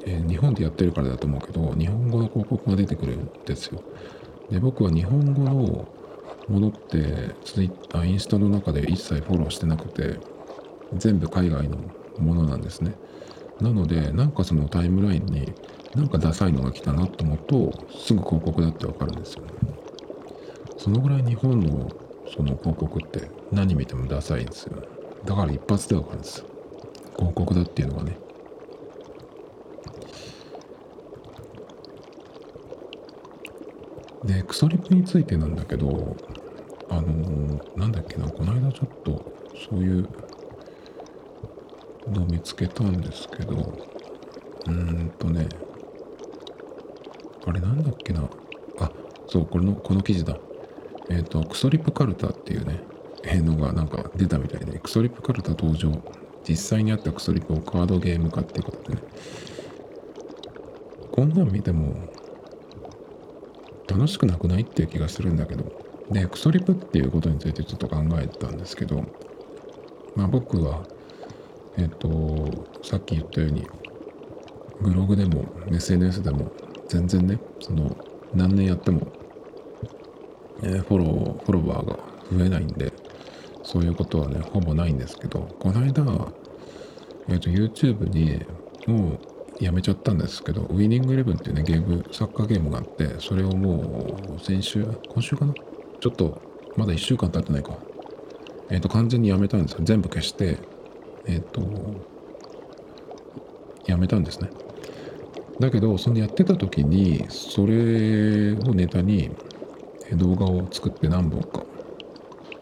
[0.05, 3.81] えー日本でやってるからだと思うけど日本語の広告が出てくるんですよ。
[4.49, 5.87] で僕は日本語の
[6.47, 10.19] ものってツイッターインスタの中で一切フォローしてなくて
[10.93, 11.77] 全部海外の
[12.19, 12.93] ものなんですね。
[13.59, 15.51] なのでなんかそのタイムラインに
[15.95, 19.51] なんかダサいのが来たなと思うとすぐ広告だってわかるんですよね。
[20.77, 21.89] そのぐらい日本の
[22.35, 24.83] その広告って何見てもダサいんですよ
[25.23, 26.45] だから一発でわかるんですよ。
[27.15, 28.17] 広告だっていうのがね。
[34.25, 36.17] でクソリップについてなんだけど
[36.89, 39.33] あのー、なんだっけなこの間ちょっと
[39.69, 40.09] そういう
[42.07, 45.47] の見つけたんですけどうーんとね
[47.45, 48.29] あれなんだっけな。
[48.79, 48.91] あ
[49.27, 50.37] そうこれのこの記事だ。
[51.09, 52.79] えっ、とクソリップカルタっていうね
[53.23, 55.91] えーのがなんか出たみたいでクソリップカルタ登場。
[56.47, 59.01] 実際にあったクソリップをカードゲーム化っていうことでね。
[61.11, 61.95] こんなん見ても
[63.87, 65.63] 楽しくなくないっていう気がするんだけど。
[66.11, 69.03] でクソリプっていうことについてちょっと考えたんですけど。
[70.15, 70.83] まあ僕は
[71.77, 72.47] えっ、と
[72.83, 73.67] さっき言ったように
[74.81, 76.51] ブログでも SNS でも
[76.87, 77.95] 全然ねその
[78.33, 79.07] 何年やっても、
[80.63, 81.99] えーフォローフォロワーが
[82.31, 82.93] 増えないんで
[83.63, 86.03] そういうことはねほぼないんですけどこの間、
[87.29, 88.45] えっと YouTube に
[88.87, 95.53] もうやめちゃったんですけどウィニングイレブンっていうねゲームサッカーゲームがあってそれをもう先週今週かな？
[95.99, 96.41] ちょっと
[96.75, 97.77] まだ1週間経ってないか。
[98.69, 99.79] えっ、と完全にやめたんですよ。
[99.83, 100.57] 全部消して
[101.25, 101.61] えっ、と
[103.85, 104.49] やめたんですね。
[105.59, 109.31] だけどそのやってた時にそれをネタに
[110.13, 111.63] 動画を作って何本か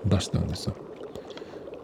[0.06, 0.76] 出したんですよ。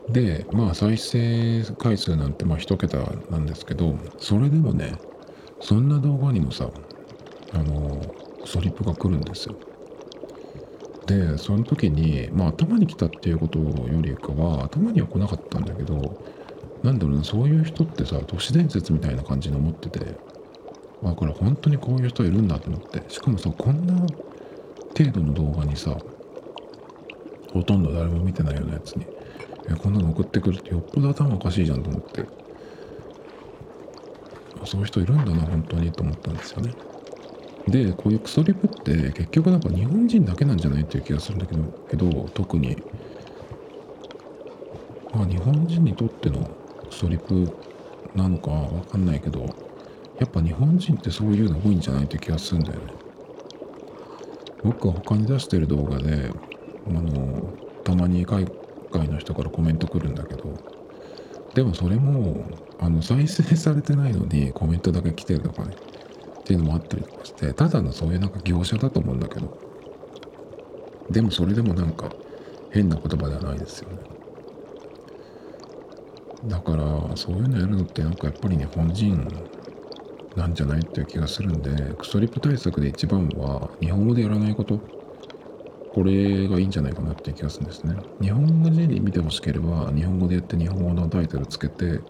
[0.10, 2.98] でまあ再生回数なんてまあ一桁
[3.30, 4.94] なんですけどそれでもね
[5.62, 6.70] そんな動画にもさ
[7.54, 8.02] あの
[8.42, 9.56] クソリップが来るんですよ。
[11.06, 16.24] でその時にまあ頭に来たっていうことよりかは頭には来なかったんだけど
[16.84, 20.39] なんだろうなそういう人ってさ都市伝説みたいな感じに思ってて。
[21.04, 23.04] だから本当にこういう人いるんだと思って。
[23.10, 23.94] しかもさこんな
[24.98, 25.98] 程度の動画にさ
[27.54, 29.06] ほとんど誰も見てないようなやつに
[29.70, 32.26] えこんなの送ってくるってよっぽど頭おかしいじゃんと思って。
[34.66, 36.74] そういう人いるんだな本当にと思ったんですよね。
[37.68, 42.78] でこういうクソリプって結局なんか日本人だけなんじゃないっていう気がするんだけどけど特に。
[45.14, 46.48] まあ日本人にとっての
[46.90, 47.52] クソリプ
[48.16, 49.46] なのかわかんないけど
[50.20, 52.94] やっぱ日本人ってそういうの多いんじゃないって気がするんだよね。
[54.64, 56.30] 僕が他に出してる動画で
[56.88, 57.54] あの
[57.84, 58.46] たまに海
[58.92, 60.54] 外の人からコメント来るんだけど
[61.54, 62.44] でもそれも
[62.78, 65.76] あの再生されてないのにコメントだけ来てるとかね。
[66.40, 69.58] っていうのもあったりとかしてただのそういうなんか業者だと思うんだけど。
[71.12, 72.10] でもそれでもなんか
[72.72, 73.98] 変な言葉ではないですよね。
[76.46, 79.28] だからそういうのやるのってなんかやっぱり日本人
[80.40, 84.84] なんじゃないっていう気がするんでクソリップ対策で一番は日本語でやらないこと。
[85.88, 87.96] これがいいんじゃないかなっていう気がするんですね。
[88.22, 92.04] 日本人に見てほしければ日本語でやって日本語のタイトルつけて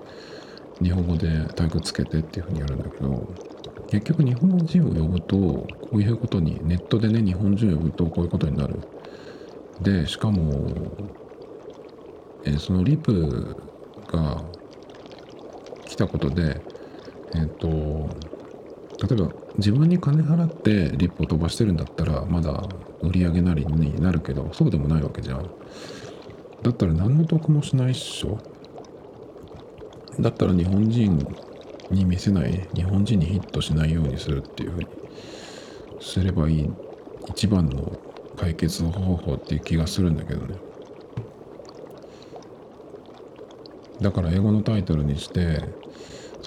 [0.84, 3.36] 日本語でタグつけてっていうふうにやるんだけど
[3.88, 5.38] 結局日本人を呼ぶと
[5.82, 8.82] こういうことにネットでね日本人を呼ぶとこういうことになる。
[9.80, 11.12] でしかも、
[12.44, 13.72] えーそのリプ
[14.08, 14.52] が
[15.86, 16.64] 来たことで
[17.36, 22.64] えっ、と例えば自分に金払ってリップを飛ばしてるんだったらまだ
[23.02, 25.50] 売り上げなりになるけどそうでもないわけじゃん。
[26.62, 28.38] だったら何の得もしないっしょ。
[30.20, 31.26] だったら日本人
[31.92, 34.88] に見せない日本人にヒットしないようにするっていうふうに
[36.02, 36.70] すればいい
[37.30, 37.98] 一番の
[38.36, 40.56] 解決方法っていう気がするんだけどね。
[44.02, 45.62] だから英語のタイトルにして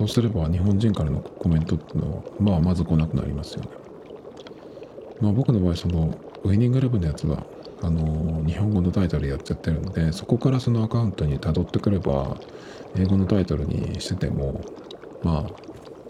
[0.02, 3.68] そうすれば日本人からのコメントっていうのはまあまず来なくなりますよね。
[5.20, 7.46] まあ僕の場合そのウィニングイレブンのやつは
[7.82, 12.36] あの日本語のタイトルやっちゃってるんでそこからそのアカウントに辿ってくれば
[12.96, 14.60] 英語のタイトルにしてても
[15.22, 15.50] まあ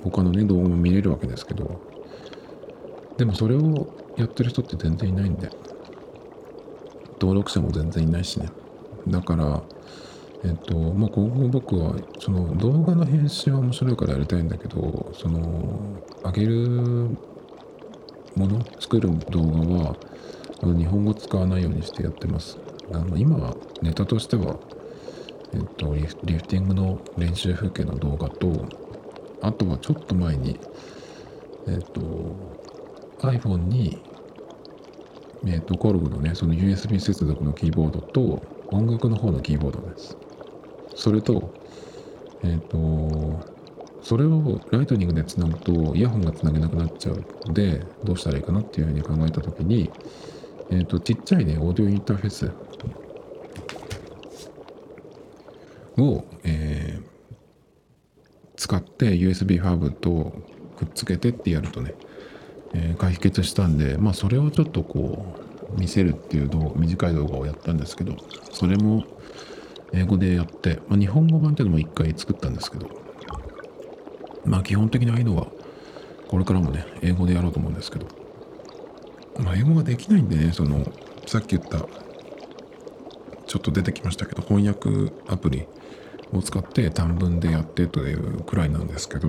[0.03, 1.78] 他のね動画も見れるわけですけど
[3.18, 5.51] でもそれをやってる人って全然いないんで
[7.20, 8.49] 登録者も全然いないしね。
[9.07, 9.62] だから
[10.45, 16.57] えっとまあ今後僕はその動画の編集は面白いからやりたいんだけどその上げる
[18.34, 19.97] もの作る動画は
[20.62, 22.59] 日本語使わないようにしてやってます。
[22.93, 24.59] あの今はネタとしては
[25.55, 28.66] えっとリフリフティングの練習風景の動画と
[29.40, 30.59] あとはちょっと前に
[31.68, 32.01] えっと
[33.20, 34.03] iPhone に
[35.47, 40.16] えっとコルグのねその USB 接続のキーボードと音楽の方のキーボードです。
[40.95, 41.55] それと
[42.43, 43.53] えっ、と
[44.03, 49.90] それをライトニングでつなぐとイヤホンがつなげなくなっちゃうのでどうしたらいいかなっていうふうに考えた時に
[50.70, 52.51] えっ、とちっちゃいねオーディオインターフェース
[55.99, 57.12] を、えー
[58.55, 60.32] 使って USB ハーブと
[60.76, 61.95] くっつけてってやるとね
[62.74, 65.34] えー解決したんでまあそれをちょっとこ
[65.76, 68.16] う見せるっていう動短い動画をやったんですけど
[68.53, 69.05] それも
[69.95, 72.88] 英語でやって、まあ、日本語版っていうのも一回作ったんですけど
[74.45, 75.47] まあ基本的にああいうのは
[76.28, 78.07] これからもね英語でやろうと思うんですけど
[79.38, 80.84] まあ英語ができないんでねその
[81.26, 81.86] さっき言った
[83.47, 85.66] ちょっと出てきましたけど翻訳アプリ
[86.32, 89.28] を使って短文でやってというくらいなんですけど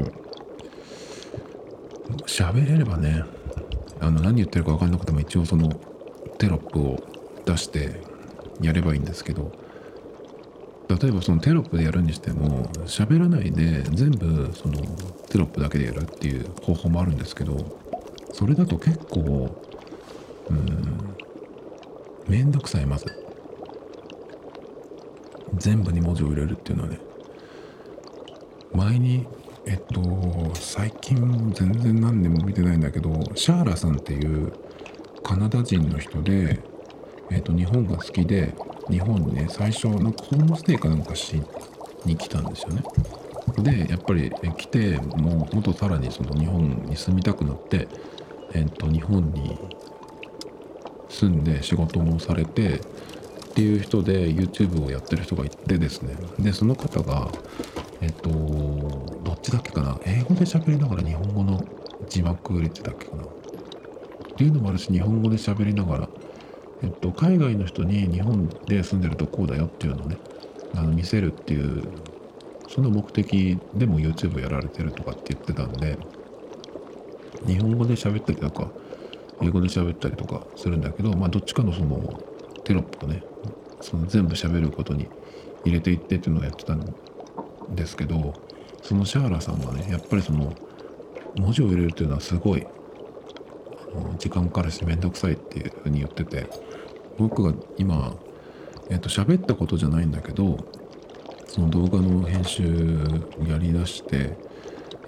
[2.25, 3.23] 喋れればね
[3.99, 5.69] あの何言ってるか分かんなくても一応その
[6.37, 7.03] テロップを
[7.45, 8.01] 出して
[8.61, 9.51] やればいいんですけど
[10.89, 14.77] 例えばそのテロップでやるにしても喋らないで全部その
[15.29, 17.57] テロップだけでやるっていう方法もあるんですけど
[18.33, 19.55] それだと結構
[20.49, 21.15] うん
[22.27, 23.05] めんどくさいまず。
[25.55, 26.99] 全部に文字を入れるっていうのはね。
[28.73, 29.27] 前に
[29.65, 34.51] えっと最近全然何年も見てないんだけどシャーラさんっていう
[35.23, 36.59] カナダ人の人で
[37.29, 38.55] えっと日本が好きで
[38.89, 41.41] 日本にね最初なんかホームステイかなんかし
[42.05, 42.83] に来たんですよね。
[43.59, 47.87] でやっぱり来てもうもっとさらにその日本に住みたくなって
[48.53, 49.57] えっと日本に
[51.09, 52.79] 住んで仕事もされてっ
[53.53, 56.15] ていう人で YouTube をやってる人がいてですね。
[56.39, 57.29] でその方が
[58.01, 59.99] えっとどっちだっけかな。
[60.05, 61.63] 英語で喋りながら日本語の
[62.09, 63.23] 字幕入れてたっけかな。
[63.23, 66.09] っていうのもあるし日本語で喋りながら、
[66.83, 70.17] えっと、海外の人に日本で住んでるとこうだよっていうのをね
[70.75, 71.83] あの見せるっていう
[72.67, 75.97] その目的でも YouTube やられてるとかって言ってたんで
[77.47, 78.71] 日本語で喋ったりとか
[79.41, 82.21] 英語で喋ったりとかするんだけどまあどっちかのその
[82.63, 83.23] テロップをね
[83.81, 85.07] その全部喋ることに
[85.65, 86.95] 入れていってっていうのをやってたん
[87.69, 88.33] ですけど
[88.81, 90.53] そのシャーラさんはねやっぱりその
[91.35, 92.65] 文字を入れるっていうのはすごい
[94.17, 96.47] 時間かかるしめんどくさいっていうふうに言ってて
[97.17, 98.15] 僕が今
[98.89, 100.57] えっと喋ったことじゃないんだけど
[101.47, 102.63] その動画の編集
[103.39, 104.37] をやりだして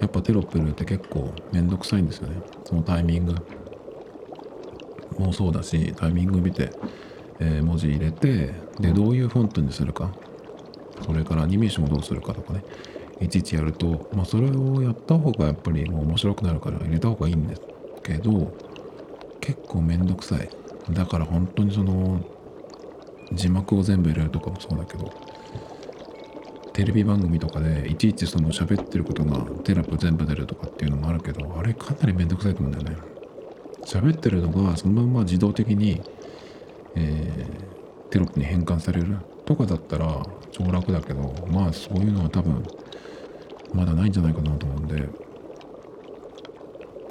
[0.00, 2.36] やっぱテロップ入れるって結構めんどくさいんですよね。
[2.64, 3.34] そのタイミング。
[5.18, 6.70] もそうだしタイミング見て、
[7.40, 10.12] えー文字入れてでどういうフォントにするか。
[11.04, 12.62] それからアニメーションをどうするかとかね。
[13.20, 17.62] いちいちやると、まあ、それをやった方がやっぱりもう面白くなるから入れた方がいいんです
[18.02, 18.52] けど
[19.46, 20.48] 結構めんどくさい。
[20.90, 22.20] だから本当にその
[23.32, 25.12] 字幕を全部入れるとかもそうだけど
[26.72, 32.96] テレビ番組とかでいちいちその喋ってることがテロップ全部出るとかっていうのもあるけどあれかなりめんどくさいと思うんだよね。
[33.84, 36.02] 喋ってるのがそのまま自動的に、
[36.96, 37.66] えー
[38.08, 39.16] テロップに変換される。
[39.44, 42.64] とかだったら超楽だけどまあそういうのは多分
[43.74, 45.08] まだないんじゃないかなと思うんで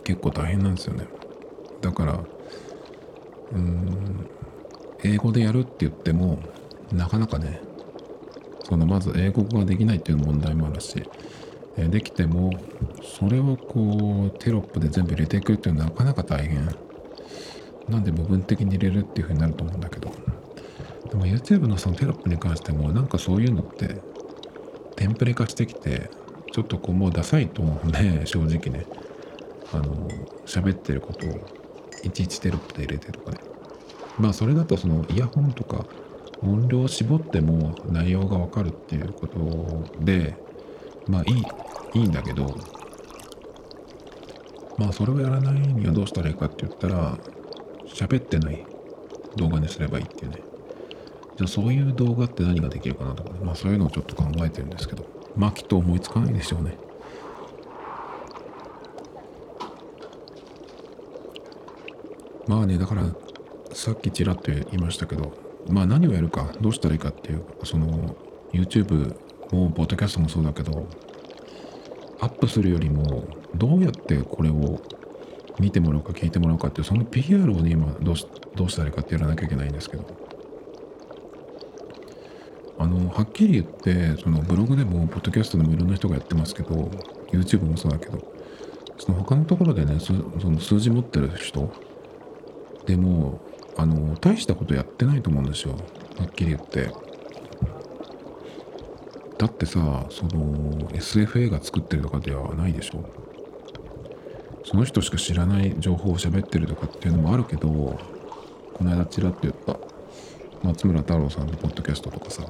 [0.04, 1.06] 結構大変なんですよね。
[1.86, 2.20] だから
[3.54, 4.28] うん
[5.04, 6.40] 英語でやるって言っても
[6.92, 7.62] なかなかね
[8.64, 11.04] そのまず英語ができないっていう問題もあるし
[11.78, 12.52] できても
[13.04, 16.74] それをこうテロップで全部入れていくっていうのはなかなか大変。
[17.90, 20.10] なんで部分的に入れるっていう風になると思うんだけど。
[21.10, 24.02] でも YouTube のそのテロップに関してもなんかそういうのって
[24.96, 26.10] テンプレ化してきて
[26.52, 28.88] ちょっとこうもうダサいと思うんで正直ね。
[29.74, 30.08] あの
[30.46, 31.64] 喋ってることを。
[32.06, 33.39] いちいちテロップで入れてとかね。
[34.20, 35.86] まあそれだとそのイヤホンとか
[36.41, 40.36] 音量を絞っても内容がわかるっていうことで
[41.08, 41.34] まあい
[41.95, 42.56] いいいんだけど
[44.78, 47.18] まあそれをやらないにはどうしたらいいかって言ったら
[47.88, 48.66] 喋ってない
[49.36, 50.41] 動画にすればいいっていうね。
[51.38, 53.39] じゃあそういう動画って何ができるかなとかね。
[53.43, 55.06] まあそういうのをちょっと考えてるんですけど。
[55.36, 56.78] まあきっと思いつかないでしょうね。
[62.48, 63.04] まあねだから
[63.74, 65.34] さっきちらっと言いましたけど
[65.70, 68.16] まあ何をやるかどうしたらいいかっていうその
[68.54, 69.16] YouTube
[69.52, 70.88] もポッドキャストもそうだけど
[72.20, 74.80] アップするよりもどうやってこれを
[75.60, 80.26] 見てもらうか聞いてもらうかっていうその PR をね今どうしどうしたらいいかってやらなきゃいけないんですけど。
[82.78, 86.76] あのはっきり言ってそのブログでもポッドキャストでもいろんな人がやってますけど
[87.32, 88.20] YouTube もそうだけど
[88.98, 91.72] その他のところでねその数字持ってる人
[92.86, 93.42] でも
[93.78, 95.76] あの大したことやってないと思うんですよ。
[96.18, 96.92] はっきり言って。
[99.38, 103.04] だってさその SF 映画作ってるとかではないでしょ。
[104.64, 109.78] その人しか知らない情報を喋ってるとかっていうのもあるけどこの間ちらっと言った
[110.64, 112.44] 松村太郎さんのポッドキャストとかさ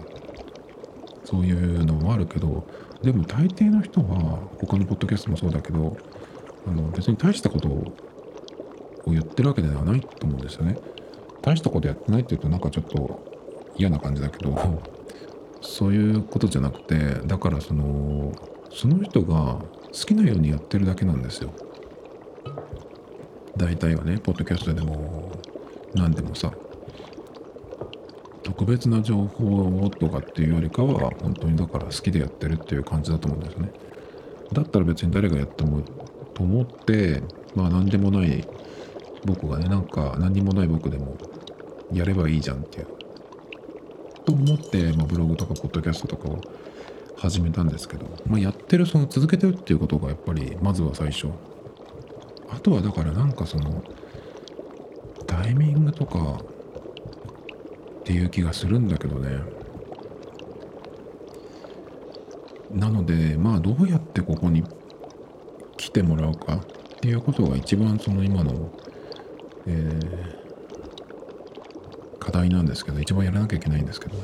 [1.26, 2.66] そういうのもあるけど
[3.04, 5.98] でも大抵の人は他のポッドキャストもそうだけど
[6.68, 7.94] あの別に大したことを
[9.06, 10.78] を言ってるわけではないと思うんですよね。
[11.42, 13.20] 大したことやってないって言うとなんかちょっと
[13.78, 14.82] 嫌な感じだけど
[15.62, 18.32] そういうことじゃなくてだからその
[18.72, 21.52] その人が好きなようにやってるだけなんですよ。
[23.56, 25.32] 大体はねポッドキャストでも
[25.94, 26.52] 何でもさ
[28.44, 33.72] 特別な情報とかっていうよりかは本当にだから好きでやってるっていう感じだと思うんですよね。
[34.52, 35.82] だったら別に誰がやっても
[36.34, 37.24] と思って
[37.56, 38.46] まあ何でもない
[39.26, 41.18] 僕がねなんか何にもない僕でも
[41.92, 42.88] やればいいじゃんっていう。
[44.26, 46.42] と思って、まあ、ブログとかポッドキャストとかを
[47.16, 51.28] 始めたんですけど、まあ、やってるその続けてるっていうことがやっぱりまずは最初。
[52.50, 53.84] あとはだからなんかその
[55.28, 56.40] タイミングとか
[58.00, 59.40] っていう気がするんだけどね。
[62.72, 64.64] なのでまあどうやってここに
[65.78, 66.60] 来てもらうかっ
[67.00, 68.72] ていうことが一番その今の、
[69.68, 70.36] えー
[72.26, 74.24] 課題なんですけど一番やらなきゃいけないんですけどね。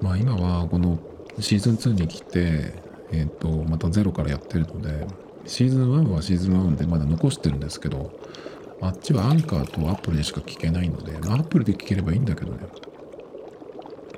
[0.00, 1.00] まあ今はこの
[1.40, 2.74] シーズン2に来て
[3.10, 5.04] えっ、とまたゼロからやってるので
[5.46, 8.12] シーズン1はシーズン1でまだ残してるんですけど
[8.80, 12.58] あっちはアンカーとアップルでしか聞けないので、まあ、アップルで聞ければいいんだけどね。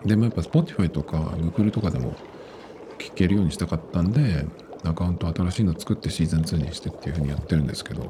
[0.05, 2.15] でもやっぱ Spotify とか Google とかでも
[2.99, 4.45] 聞けるようにしたかったんで
[4.85, 8.09] アカウント新しいの作ってシーズン2にしてっていうふうにやってるんですけど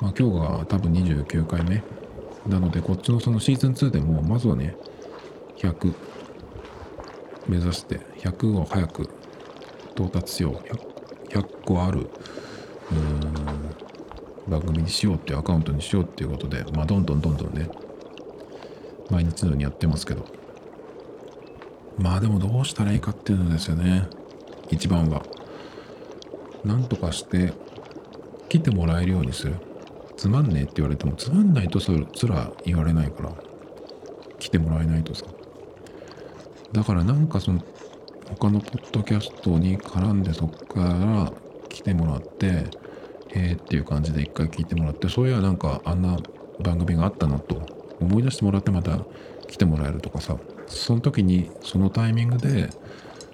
[0.00, 1.82] まあ今日が多分29回目。
[2.46, 4.74] なのでこっちのそのシーズン2でもまずはね
[5.58, 5.94] 100
[7.46, 9.08] 目指して100を早く
[9.92, 10.54] 到達しよう。
[11.34, 17.68] 100, 100個あるうーん番組にしようっていうアカウントにしようっていうことでまあどんどんどんどんね
[19.10, 20.24] 毎日のようにやってますけど。
[21.98, 24.08] まあでもどうしたらいいかっていうのですよね。
[24.70, 25.22] 一番は。
[26.64, 27.52] なんとかして
[28.48, 29.56] 来てもらえるようにする。
[30.20, 33.32] つまんねえって言われてもつまんないとそすら言われないから
[34.38, 35.24] 来てもらえないとさ。
[36.72, 37.64] だからなんかその
[38.38, 41.32] 他のポッドキャストに絡んでそっから
[41.70, 42.66] 来てもらってへ
[43.34, 46.18] えっていう感じで一回聞いてもらってそういやなんかあんな
[46.62, 47.62] 番組があったなと
[47.98, 48.98] 思い出してもらってまた
[49.48, 50.36] 来てもらえるとかさ。
[50.66, 52.68] その時にそのタイミングで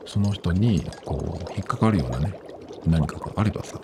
[0.06, 2.38] その人にこう引っかかるようなね
[2.86, 3.80] 何かがあればさ。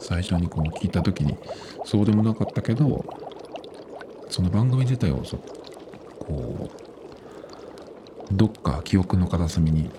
[0.00, 1.36] 最初にこう聞いた時に
[1.84, 3.04] そうでもなかったけど
[4.28, 5.36] その番組自体をそ
[6.18, 6.70] こ
[8.30, 9.90] うどっか記憶の片隅に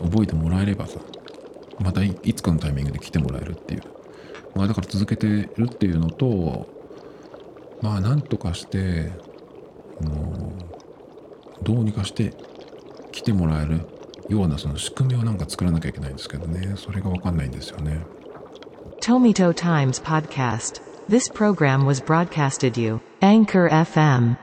[0.00, 1.00] 覚えてもらえればさ
[1.80, 3.82] またいいつかのタイミングで来てもらえるっていう。
[4.54, 6.68] まあだから続けてるっていうのと
[7.80, 9.12] まあなんとかして
[10.00, 10.52] あの
[11.62, 12.34] どうにかして
[13.12, 13.86] 来てもらえる
[14.28, 18.04] ようなその仕組みをなんか作らなきゃいけないんですけどねそれが分かんないんですよね
[19.00, 20.80] Tomito Times Podcast.
[21.08, 23.00] This program was broadcasted you.
[23.22, 24.36] Anchor FM.